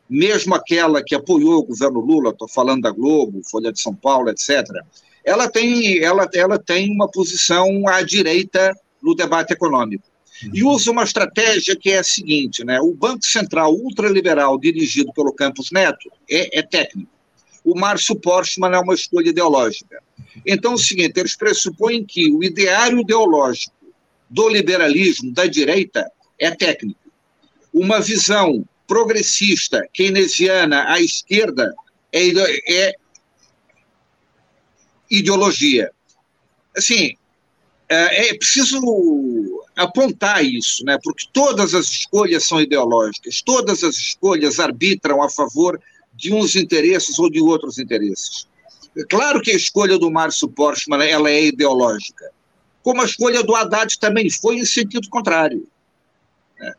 mesmo 0.09 0.53
aquela 0.53 1.03
que 1.03 1.15
apoiou 1.15 1.59
o 1.59 1.65
governo 1.65 1.99
Lula, 1.99 2.29
estou 2.29 2.47
falando 2.47 2.83
da 2.83 2.91
Globo, 2.91 3.41
Folha 3.49 3.71
de 3.71 3.81
São 3.81 3.95
Paulo, 3.95 4.29
etc., 4.29 4.63
ela 5.25 5.49
tem, 5.49 6.03
ela, 6.03 6.29
ela 6.33 6.59
tem 6.59 6.91
uma 6.91 7.09
posição 7.09 7.87
à 7.87 8.01
direita 8.01 8.73
no 9.01 9.15
debate 9.15 9.53
econômico 9.53 10.12
e 10.51 10.63
usa 10.63 10.91
uma 10.91 11.03
estratégia 11.03 11.75
que 11.75 11.91
é 11.91 11.99
a 11.99 12.03
seguinte: 12.03 12.63
né? 12.63 12.79
o 12.81 12.93
Banco 12.93 13.25
Central 13.25 13.73
ultraliberal, 13.73 14.59
dirigido 14.59 15.13
pelo 15.13 15.33
Campos 15.33 15.71
Neto, 15.71 16.11
é, 16.29 16.59
é 16.59 16.61
técnico. 16.61 17.11
O 17.63 17.79
Márcio 17.79 18.15
Portman 18.15 18.75
é 18.75 18.79
uma 18.79 18.93
escolha 18.93 19.29
ideológica. 19.29 20.01
Então, 20.45 20.71
é 20.73 20.75
o 20.75 20.79
seguinte: 20.79 21.19
eles 21.19 21.35
pressupõem 21.35 22.03
que 22.03 22.31
o 22.31 22.43
ideário 22.43 22.99
ideológico 22.99 23.75
do 24.29 24.49
liberalismo, 24.49 25.31
da 25.31 25.45
direita, 25.45 26.11
é 26.39 26.51
técnico. 26.51 26.99
Uma 27.73 27.99
visão 27.99 28.65
progressista, 28.87 29.87
keynesiana 29.93 30.91
à 30.91 30.99
esquerda, 30.99 31.73
é, 32.11 32.27
é 32.69 32.95
ideologia. 35.09 35.91
Assim, 36.75 37.15
é, 37.87 38.29
é 38.29 38.33
preciso 38.33 38.79
apontar 39.75 40.43
isso, 40.43 40.83
né? 40.85 40.97
porque 41.03 41.25
todas 41.31 41.73
as 41.73 41.85
escolhas 41.85 42.45
são 42.45 42.61
ideológicas, 42.61 43.41
todas 43.41 43.83
as 43.83 43.95
escolhas 43.95 44.59
arbitram 44.59 45.21
a 45.23 45.29
favor 45.29 45.81
de 46.13 46.33
uns 46.33 46.55
interesses 46.55 47.17
ou 47.17 47.29
de 47.29 47.41
outros 47.41 47.79
interesses. 47.79 48.47
É 48.95 49.03
claro 49.03 49.41
que 49.41 49.51
a 49.51 49.55
escolha 49.55 49.97
do 49.97 50.11
Márcio 50.11 50.47
Portman 50.47 51.03
ela 51.03 51.29
é 51.29 51.45
ideológica, 51.45 52.31
como 52.83 53.01
a 53.01 53.05
escolha 53.05 53.41
do 53.43 53.55
Haddad 53.55 53.97
também 53.99 54.29
foi 54.29 54.57
em 54.57 54.65
sentido 54.65 55.09
contrário. 55.09 55.67
Né? 56.59 56.73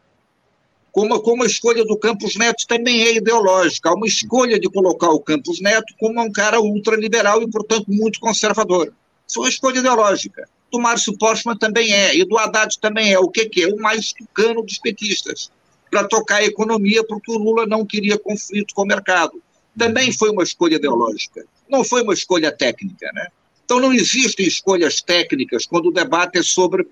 Como, 0.93 1.21
como 1.21 1.43
a 1.43 1.47
escolha 1.47 1.85
do 1.85 1.97
Campos 1.97 2.37
Neto 2.37 2.67
também 2.69 3.03
é 3.03 3.17
ideológica. 3.17 3.89
Há 3.89 3.95
uma 3.95 4.07
escolha 4.07 4.61
de 4.61 4.69
colocar 4.69 5.11
o 5.11 5.19
Campos 5.19 5.61
Neto 5.61 5.93
como 5.99 6.23
um 6.23 6.31
cara 6.31 6.61
ultraliberal 6.61 7.43
e, 7.43 7.51
portanto, 7.51 7.87
muito 7.89 8.21
conservador. 8.21 8.93
Isso 9.27 9.41
é 9.41 9.43
uma 9.43 9.49
escolha 9.49 9.79
ideológica 9.79 10.49
do 10.75 10.81
Márcio 10.81 11.17
Postman 11.17 11.57
também 11.57 11.93
é, 11.93 12.17
e 12.17 12.25
do 12.25 12.37
Haddad 12.37 12.79
também 12.81 13.13
é. 13.13 13.19
O 13.19 13.29
que, 13.29 13.47
que 13.47 13.63
é? 13.63 13.69
O 13.69 13.77
mais 13.77 14.13
tucano 14.13 14.61
dos 14.61 14.79
petistas, 14.79 15.51
para 15.89 16.09
tocar 16.09 16.37
a 16.37 16.45
economia, 16.45 17.05
porque 17.05 17.31
o 17.31 17.39
Lula 17.39 17.65
não 17.65 17.87
queria 17.87 18.19
conflito 18.19 18.75
com 18.75 18.83
o 18.83 18.87
mercado. 18.87 19.41
Também 19.79 20.13
foi 20.13 20.31
uma 20.31 20.43
escolha 20.43 20.75
ideológica, 20.75 21.45
não 21.69 21.85
foi 21.85 22.03
uma 22.03 22.13
escolha 22.13 22.51
técnica. 22.51 23.09
Né? 23.15 23.29
Então 23.65 23.79
não 23.79 23.93
existem 23.93 24.47
escolhas 24.47 25.01
técnicas 25.01 25.65
quando 25.65 25.87
o 25.87 25.93
debate 25.93 26.39
é 26.39 26.43
sobre 26.43 26.89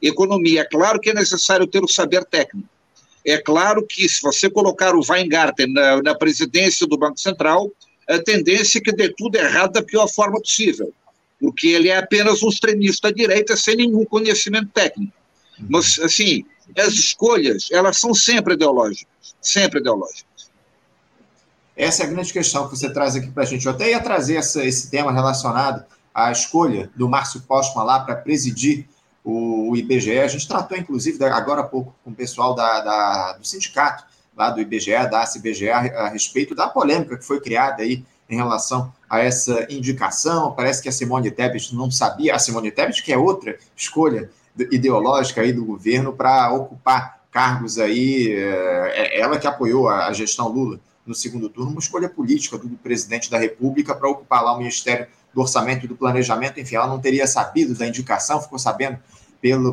economia. 0.00 0.62
É 0.62 0.64
claro 0.64 0.98
que 0.98 1.10
é 1.10 1.14
necessário 1.14 1.66
ter 1.66 1.84
o 1.84 1.88
saber 1.88 2.24
técnico. 2.24 2.68
É 3.22 3.36
claro 3.36 3.84
que 3.86 4.08
se 4.08 4.22
você 4.22 4.48
colocar 4.48 4.94
o 4.94 5.02
Weingarten 5.06 5.72
na, 5.72 6.02
na 6.02 6.14
presidência 6.14 6.86
do 6.86 6.96
Banco 6.96 7.20
Central, 7.20 7.70
a 8.08 8.18
tendência 8.18 8.78
é 8.78 8.80
que 8.80 8.92
dê 8.92 9.12
tudo 9.14 9.36
errado 9.36 9.72
da 9.72 9.82
pior 9.82 10.06
forma 10.06 10.40
possível, 10.40 10.92
porque 11.40 11.68
ele 11.68 11.88
é 11.88 11.98
apenas 11.98 12.42
um 12.42 12.48
extremista 12.48 13.08
à 13.08 13.12
direita 13.12 13.56
sem 13.56 13.76
nenhum 13.76 14.04
conhecimento 14.04 14.68
técnico. 14.68 15.12
Uhum. 15.58 15.66
Mas, 15.70 15.98
assim, 15.98 16.44
as 16.76 16.94
escolhas, 16.94 17.68
elas 17.70 17.98
são 17.98 18.14
sempre 18.14 18.54
ideológicas, 18.54 19.34
sempre 19.40 19.80
ideológicas. 19.80 20.26
Essa 21.76 22.02
é 22.02 22.06
a 22.06 22.08
grande 22.08 22.32
questão 22.32 22.68
que 22.68 22.76
você 22.76 22.90
traz 22.90 23.14
aqui 23.14 23.30
para 23.30 23.42
a 23.42 23.46
gente. 23.46 23.66
Eu 23.66 23.72
até 23.72 23.90
ia 23.90 24.00
trazer 24.00 24.36
essa, 24.36 24.64
esse 24.64 24.90
tema 24.90 25.12
relacionado 25.12 25.84
à 26.14 26.32
escolha 26.32 26.90
do 26.96 27.08
Márcio 27.08 27.42
Postman 27.42 27.84
lá 27.84 28.00
para 28.00 28.16
presidir 28.16 28.88
o, 29.22 29.70
o, 29.70 29.76
IBGE. 29.76 30.18
A 30.18 30.28
gente 30.28 30.48
tratou, 30.48 30.78
inclusive, 30.78 31.22
agora 31.24 31.60
há 31.60 31.64
pouco 31.64 31.94
com 32.02 32.10
o 32.10 32.14
pessoal 32.14 32.54
da, 32.54 32.80
da 32.80 33.32
do 33.34 33.46
sindicato 33.46 34.04
lá 34.34 34.50
do 34.50 34.60
IBGE, 34.60 35.10
da 35.10 35.22
ACBGE, 35.22 35.68
a, 35.68 35.78
a 35.78 36.08
respeito 36.08 36.54
da 36.54 36.68
polêmica 36.68 37.16
que 37.18 37.24
foi 37.24 37.40
criada 37.40 37.82
aí 37.82 38.04
em 38.28 38.36
relação 38.36 38.92
a 39.08 39.20
essa 39.20 39.66
indicação. 39.70 40.52
Parece 40.52 40.82
que 40.82 40.88
a 40.88 40.92
Simone 40.92 41.30
Tebet 41.30 41.74
não 41.74 41.90
sabia, 41.90 42.34
a 42.34 42.38
Simone 42.38 42.70
Tebet, 42.70 43.02
que 43.02 43.12
é 43.12 43.18
outra 43.18 43.58
escolha 43.76 44.30
ideológica 44.70 45.42
aí 45.42 45.52
do 45.52 45.64
governo 45.64 46.12
para 46.12 46.52
ocupar 46.52 47.20
cargos 47.30 47.78
aí, 47.78 48.32
é, 48.32 48.92
é 48.94 49.20
ela 49.20 49.38
que 49.38 49.46
apoiou 49.46 49.88
a, 49.88 50.10
gestão 50.12 50.48
Lula 50.48 50.80
no 51.06 51.14
segundo 51.14 51.48
turno, 51.48 51.70
uma 51.70 51.80
escolha 51.80 52.08
política 52.08 52.56
do 52.58 52.68
presidente 52.70 53.30
da 53.30 53.38
República 53.38 53.94
para 53.94 54.08
ocupar 54.08 54.42
lá 54.42 54.54
o 54.54 54.58
Ministério 54.58 55.06
do 55.32 55.42
Orçamento 55.42 55.84
e 55.84 55.88
do 55.88 55.94
Planejamento, 55.94 56.58
enfim, 56.58 56.76
ela 56.76 56.86
não 56.86 56.98
teria 56.98 57.26
sabido 57.26 57.74
da 57.74 57.86
indicação, 57.86 58.40
ficou 58.40 58.58
sabendo 58.58 58.98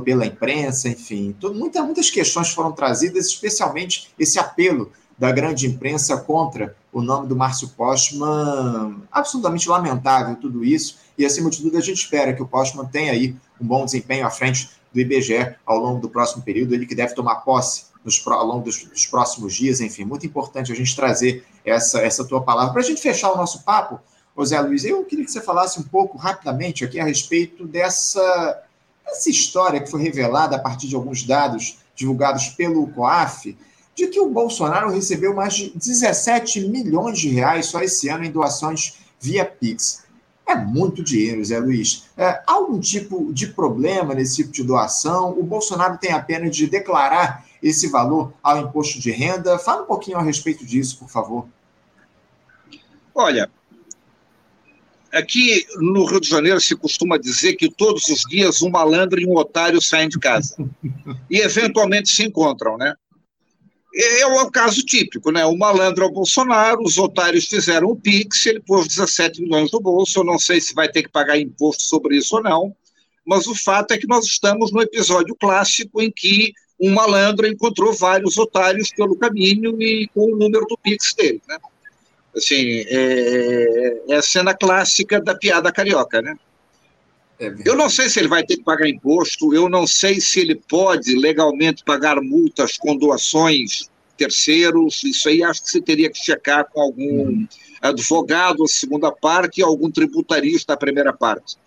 pela 0.04 0.26
imprensa, 0.26 0.90
enfim, 0.90 1.34
muita, 1.42 1.82
muitas 1.82 2.10
questões 2.10 2.50
foram 2.50 2.74
trazidas, 2.74 3.28
especialmente 3.28 4.14
esse 4.20 4.38
apelo 4.38 4.92
da 5.24 5.32
grande 5.32 5.66
imprensa 5.66 6.18
contra 6.18 6.76
o 6.92 7.02
nome 7.02 7.30
do 7.30 7.34
Márcio 7.34 7.70
Postman, 7.70 8.98
absolutamente 9.10 9.70
lamentável 9.70 10.36
tudo 10.36 10.66
isso, 10.66 10.98
e 11.18 11.26
acima 11.26 11.50
de 11.50 11.62
tudo 11.62 11.78
a 11.78 11.80
gente 11.80 12.00
espera 12.00 12.34
que 12.34 12.42
o 12.42 12.46
Postman 12.46 12.86
tenha 12.88 13.14
aí 13.14 13.34
um 13.60 13.66
bom 13.66 13.86
desempenho 13.86 14.28
à 14.28 14.30
frente 14.30 14.72
do 14.94 15.00
IBGE 15.00 15.56
ao 15.66 15.78
longo 15.78 16.02
do 16.02 16.10
próximo 16.10 16.44
período, 16.44 16.74
ele 16.74 16.86
que 16.86 16.94
deve 16.94 17.16
tomar 17.16 17.36
posse 17.36 17.86
nos, 18.04 18.22
ao 18.28 18.46
longo 18.46 18.66
dos, 18.66 18.84
dos, 18.84 19.06
próximos 19.06 19.56
dias, 19.56 19.80
enfim, 19.80 20.04
muito 20.04 20.26
importante 20.26 20.74
a 20.74 20.76
gente 20.76 20.94
trazer 20.94 21.46
essa, 21.64 22.02
essa 22.02 22.26
tua 22.26 22.42
palavra. 22.42 22.74
Para 22.74 22.82
a 22.82 22.86
gente 22.86 23.00
fechar 23.00 23.32
o 23.32 23.38
nosso 23.38 23.64
papo, 23.64 24.02
José 24.38 24.60
Luiz, 24.60 24.84
eu 24.84 25.06
queria 25.06 25.24
que 25.24 25.32
você 25.32 25.40
falasse 25.40 25.80
um 25.80 25.84
pouco 25.84 26.18
rapidamente 26.18 26.84
aqui 26.84 27.00
a 27.00 27.06
respeito 27.06 27.66
dessa, 27.66 28.62
essa 29.08 29.30
história 29.30 29.80
que 29.80 29.90
foi 29.90 30.02
revelada 30.02 30.58
a 30.58 30.60
partir 30.60 30.90
de 30.90 30.96
alguns 30.96 31.24
dados 31.24 31.78
divulgados 31.96 32.50
pelo 32.50 32.86
COAF, 32.88 33.56
de 33.96 34.08
que 34.08 34.20
o 34.20 34.30
Bolsonaro 34.30 34.92
recebeu 34.92 35.34
mais 35.34 35.54
de 35.54 35.70
17 35.76 36.68
milhões 36.68 37.20
de 37.20 37.30
reais 37.30 37.68
só 37.68 37.82
esse 37.82 38.10
ano 38.10 38.24
em 38.24 38.32
doações 38.32 38.98
via 39.20 39.46
Pix. 39.46 40.04
É 40.46 40.56
muito 40.56 41.04
dinheiro, 41.04 41.44
Zé 41.44 41.58
Luiz. 41.60 42.06
É, 42.18 42.42
há 42.46 42.54
algum 42.54 42.80
tipo 42.80 43.32
de 43.32 43.48
problema 43.48 44.14
nesse 44.14 44.38
tipo 44.38 44.52
de 44.52 44.64
doação? 44.64 45.32
O 45.38 45.44
Bolsonaro 45.44 45.98
tem 45.98 46.12
a 46.12 46.22
pena 46.22 46.50
de 46.50 46.68
declarar 46.68 47.46
esse 47.62 47.88
valor 47.88 48.34
ao 48.44 48.60
imposto 48.60 49.00
de 49.00 49.12
renda? 49.12 49.58
Fala 49.58 49.84
um 49.84 49.86
pouquinho 49.86 50.18
a 50.18 50.22
respeito 50.22 50.66
disso, 50.66 51.00
por 51.00 51.10
favor. 51.10 51.48
Olha, 53.16 53.50
Aqui 55.14 55.64
no 55.76 56.06
Rio 56.06 56.20
de 56.20 56.28
Janeiro 56.28 56.60
se 56.60 56.76
costuma 56.76 57.20
dizer 57.20 57.54
que 57.54 57.70
todos 57.70 58.10
os 58.10 58.22
dias 58.22 58.64
um 58.64 58.72
malandro 58.72 59.22
e 59.22 59.28
um 59.28 59.38
otário 59.38 59.80
saem 59.80 60.10
de 60.10 60.18
casa. 60.18 60.56
E 61.30 61.38
eventualmente 61.38 62.10
se 62.10 62.24
encontram, 62.24 62.80
né? 62.80 62.96
É 63.96 64.26
o 64.26 64.50
caso 64.50 64.84
típico, 64.84 65.32
né? 65.32 65.46
O 65.46 65.56
malandro 65.56 66.04
é 66.04 66.08
o 66.08 66.12
Bolsonaro, 66.12 66.82
os 66.82 66.98
otários 66.98 67.46
fizeram 67.46 67.90
o 67.90 67.96
Pix, 67.96 68.44
ele 68.48 68.60
pôs 68.60 68.88
17 68.88 69.42
milhões 69.42 69.72
no 69.72 69.80
bolso. 69.80 70.20
Eu 70.20 70.24
não 70.24 70.40
sei 70.40 70.60
se 70.60 70.74
vai 70.74 70.90
ter 70.90 71.04
que 71.04 71.12
pagar 71.12 71.38
imposto 71.38 71.84
sobre 71.84 72.18
isso 72.18 72.38
ou 72.38 72.42
não, 72.42 72.76
mas 73.24 73.46
o 73.46 73.54
fato 73.54 73.92
é 73.92 73.98
que 73.98 74.08
nós 74.08 74.26
estamos 74.26 74.72
no 74.72 74.82
episódio 74.82 75.36
clássico 75.36 76.02
em 76.02 76.12
que 76.12 76.54
um 76.80 76.92
malandro 76.92 77.46
encontrou 77.46 77.94
vários 77.94 78.38
otários 78.38 78.90
pelo 78.90 79.16
caminho 79.16 79.80
e 79.80 80.08
com 80.08 80.34
o 80.34 80.36
número 80.36 80.66
do 80.66 80.78
Pix 80.78 81.14
dele, 81.14 81.42
né? 81.48 81.58
Assim, 82.36 82.84
é, 82.88 84.02
é 84.10 84.16
a 84.16 84.22
cena 84.24 84.56
clássica 84.56 85.22
da 85.22 85.36
piada 85.36 85.72
carioca, 85.72 86.20
né? 86.20 86.36
É 87.44 87.54
eu 87.66 87.76
não 87.76 87.90
sei 87.90 88.10
se 88.10 88.20
ele 88.20 88.28
vai 88.28 88.44
ter 88.44 88.58
que 88.58 88.64
pagar 88.64 88.88
imposto, 88.88 89.54
eu 89.54 89.68
não 89.68 89.86
sei 89.86 90.22
se 90.22 90.40
ele 90.40 90.56
pode 90.56 91.16
legalmente 91.16 91.84
pagar 91.84 92.22
multas 92.22 92.78
com 92.78 92.96
doações 92.96 93.90
terceiros, 94.16 95.04
isso 95.04 95.28
aí 95.28 95.44
acho 95.44 95.64
que 95.64 95.72
você 95.72 95.82
teria 95.82 96.10
que 96.10 96.18
checar 96.18 96.66
com 96.72 96.80
algum 96.80 97.28
hum. 97.30 97.48
advogado 97.82 98.64
a 98.64 98.68
segunda 98.68 99.12
parte 99.12 99.60
e 99.60 99.64
algum 99.64 99.90
tributarista 99.92 100.74
a 100.74 100.78
primeira 100.78 101.12
parte. 101.12 101.58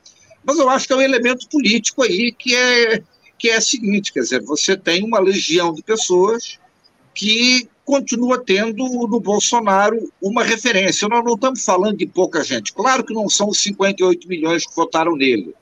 Mas 0.45 0.59
eu 0.59 0.69
acho 0.69 0.87
que 0.87 0.93
é 0.93 0.97
um 0.97 1.03
elemento 1.03 1.49
político 1.49 2.03
aí 2.03 2.33
que 2.33 2.55
é, 2.55 3.03
que 3.39 3.51
é 3.51 3.59
o 3.59 3.62
seguinte, 3.62 4.12
quer 4.12 4.21
dizer, 4.21 4.43
você 4.43 4.77
tem 4.77 5.05
uma 5.05 5.19
legião 5.19 5.73
de 5.75 5.83
pessoas 5.83 6.59
que 7.12 7.69
continua 7.85 8.43
tendo 8.43 8.85
no 8.85 9.21
Bolsonaro 9.21 10.12
uma 10.21 10.43
referência. 10.43 11.09
Nós 11.09 11.25
não 11.25 11.35
estamos 11.35 11.65
falando 11.65 11.97
de 11.97 12.07
pouca 12.07 12.45
gente. 12.45 12.73
Claro 12.73 13.05
que 13.05 13.15
não 13.15 13.29
são 13.29 13.49
os 13.49 13.61
58 13.61 14.29
milhões 14.29 14.67
que 14.67 14.75
votaram 14.75 15.17
nele, 15.17 15.55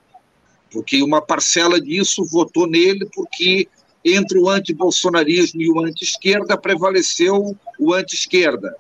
porque 0.75 1.01
uma 1.05 1.23
parcela 1.23 1.81
disso 1.81 2.25
votou 2.25 2.67
nele 2.67 3.09
porque 3.15 3.69
entre 4.05 4.37
o 4.39 4.51
anti-bolsonarismo 4.51 5.63
e 5.63 5.71
o 5.71 5.79
anti-esquerda 5.79 6.59
prevaleceu 6.59 7.57
o 7.79 7.95
anti-esquerda. 7.95 8.75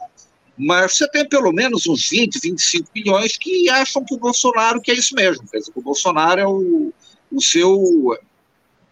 Mas 0.58 0.96
você 0.96 1.08
tem 1.08 1.26
pelo 1.26 1.52
menos 1.52 1.86
uns 1.86 2.10
20, 2.10 2.40
25 2.40 2.88
milhões 2.92 3.38
que 3.38 3.70
acham 3.70 4.04
que 4.04 4.14
o 4.14 4.18
Bolsonaro 4.18 4.80
que 4.80 4.90
é 4.90 4.94
isso 4.94 5.14
mesmo. 5.14 5.46
Quer 5.48 5.58
dizer, 5.58 5.72
que 5.72 5.78
o 5.78 5.82
Bolsonaro 5.82 6.40
é 6.40 6.46
o, 6.46 6.92
o 7.30 7.40
seu 7.40 8.18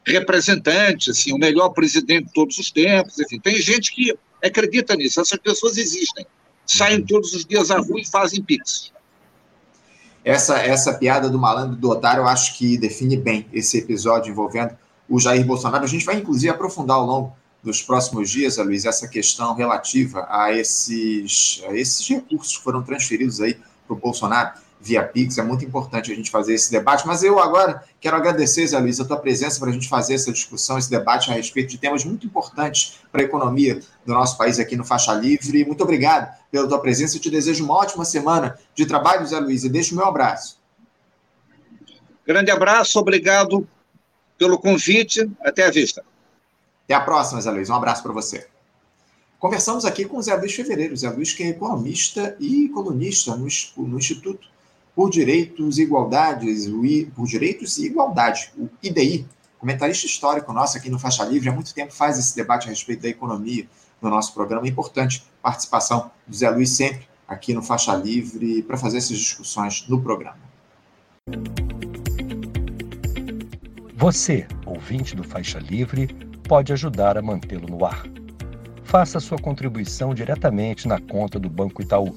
representante, 0.07 1.11
assim, 1.11 1.33
o 1.33 1.38
melhor 1.38 1.71
presidente 1.71 2.27
de 2.27 2.33
todos 2.33 2.57
os 2.59 2.71
tempos. 2.71 3.19
Enfim, 3.19 3.41
tem 3.41 3.61
gente 3.61 3.93
que 3.93 4.17
acredita 4.43 4.95
nisso, 4.95 5.21
essas 5.21 5.38
pessoas 5.38 5.77
existem. 5.77 6.25
Saem 6.65 7.01
uhum. 7.01 7.07
todos 7.07 7.35
os 7.35 7.45
dias 7.45 7.73
à 7.73 7.79
rua 7.79 8.01
e 8.01 8.07
fazem 8.07 8.43
pix. 8.43 8.93
Essa, 10.25 10.59
essa 10.59 10.95
piada 10.95 11.29
do 11.29 11.39
malandro 11.39 11.77
do 11.77 11.91
otário, 11.91 12.23
eu 12.23 12.29
acho 12.29 12.57
que 12.57 12.79
define 12.79 13.17
bem 13.17 13.47
esse 13.53 13.79
episódio 13.79 14.31
envolvendo 14.31 14.77
o 15.09 15.19
Jair 15.19 15.45
Bolsonaro. 15.45 15.85
A 15.85 15.89
gente 15.89 16.05
vai, 16.05 16.17
inclusive, 16.17 16.49
aprofundar 16.49 16.97
ao 16.97 17.07
longo 17.07 17.37
dos 17.63 17.83
próximos 17.83 18.31
dias, 18.31 18.57
Luiz, 18.57 18.85
essa 18.85 19.07
questão 19.07 19.55
relativa 19.55 20.27
a 20.29 20.53
esses, 20.53 21.63
a 21.69 21.75
esses 21.75 22.07
recursos 22.09 22.57
que 22.57 22.65
foram 22.65 22.83
transferidos 22.83 23.41
aí 23.41 23.55
para 23.87 23.95
o 23.95 23.97
Bolsonaro 23.97 24.53
via 24.83 25.05
Pix. 25.05 25.38
É 25.38 25.42
muito 25.42 25.64
importante 25.64 26.11
a 26.11 26.14
gente 26.14 26.31
fazer 26.31 26.55
esse 26.55 26.71
debate. 26.71 27.07
Mas 27.07 27.23
eu 27.23 27.38
agora 27.38 27.83
quero 28.01 28.16
agradecer, 28.16 28.66
Zé 28.66 28.79
Luiz, 28.79 29.01
a 29.01 29.05
tua 29.05 29.16
presença 29.16 29.61
para 29.61 29.71
a 29.71 29.73
gente 29.73 29.88
fazer 29.88 30.14
essa 30.14 30.33
discussão, 30.33 30.77
esse 30.77 30.90
debate 30.90 31.31
a 31.31 31.35
respeito 31.35 31.71
de 31.71 31.79
temas 31.79 32.05
muito 32.05 32.27
importantes 32.27 32.99
para 33.11 33.23
a 33.23 33.25
economia 33.25 33.81
do 34.05 34.12
nosso 34.12 34.37
país 34.37 34.59
aqui 34.59 34.77
no 34.77 34.85
Faixa 34.85 35.14
Livre. 35.14 35.64
Muito 35.64 35.83
obrigado 35.83 36.35
pela 36.51 36.68
tua 36.68 36.81
presença. 36.81 37.16
Eu 37.16 37.21
te 37.21 37.31
desejo 37.31 37.64
uma 37.64 37.75
ótima 37.75 38.05
semana 38.05 38.59
de 38.75 38.85
trabalho, 38.85 39.27
Zé 39.27 39.38
Luiz, 39.38 39.62
e 39.62 39.68
deixo 39.68 39.95
o 39.95 39.97
meu 39.97 40.07
abraço. 40.07 40.61
Grande 42.27 42.51
abraço, 42.51 42.99
obrigado 42.99 43.66
pelo 44.37 44.59
convite. 44.59 45.31
Até 45.40 45.64
a 45.64 45.71
vista. 45.71 46.05
Até 46.85 46.95
a 46.95 47.01
próxima, 47.01 47.40
Zé 47.40 47.51
Luiz. 47.51 47.71
Um 47.71 47.75
abraço 47.75 48.03
para 48.03 48.12
você. 48.12 48.49
Conversamos 49.38 49.85
aqui 49.85 50.05
com 50.05 50.18
o 50.18 50.23
Zé 50.23 50.35
Luiz 50.37 50.55
Fevereiro. 50.55 50.97
Zé 50.97 51.11
Luiz, 51.11 51.33
que 51.33 51.42
é 51.42 51.49
economista 51.49 52.37
e 52.38 52.68
colunista 52.68 53.37
no, 53.37 53.49
no 53.77 53.99
Instituto 53.99 54.52
por 54.95 55.11
Direitos 55.11 55.79
e 55.79 55.83
Igualdades, 55.83 56.67
o 56.67 56.85
I, 56.85 57.07
por 57.07 57.27
Direitos 57.27 57.79
e 57.79 57.87
Igualdade, 57.87 58.53
o 58.59 58.69
IDI, 58.83 59.27
comentarista 59.59 60.07
histórico 60.07 60.53
nosso 60.53 60.77
aqui 60.77 60.91
no 60.91 60.99
Faixa 60.99 61.25
Livre, 61.25 61.49
há 61.49 61.53
muito 61.53 61.73
tempo 61.73 61.93
faz 61.93 62.19
esse 62.19 62.35
debate 62.35 62.67
a 62.67 62.71
respeito 62.71 63.03
da 63.03 63.09
economia 63.09 63.67
no 64.01 64.11
nosso 64.11 64.35
programa. 64.35 64.67
É 64.67 64.71
importante 64.71 65.25
participação 65.41 66.11
do 66.27 66.35
Zé 66.35 66.51
Luiz 66.51 66.71
sempre 66.71 67.07
aqui 67.27 67.55
no 67.55 67.63
Faixa 67.63 67.95
Livre 67.95 68.63
para 68.63 68.77
fazer 68.77 68.99
essas 68.99 69.19
discussões 69.19 69.87
no 69.89 70.01
programa. 70.01 70.37
Você, 73.95 74.47
ouvinte 74.67 75.15
do 75.15 75.23
Faixa 75.23 75.61
Livre, 75.61 76.09
pode 76.49 76.73
ajudar 76.73 77.17
a 77.17 77.23
mantê-lo 77.23 77.69
no 77.69 77.85
ar. 77.85 78.03
Faça 78.83 79.21
sua 79.21 79.39
contribuição 79.39 80.13
diretamente 80.13 80.89
na 80.89 81.01
conta 81.01 81.39
do 81.39 81.49
Banco 81.49 81.81
Itaú, 81.81 82.17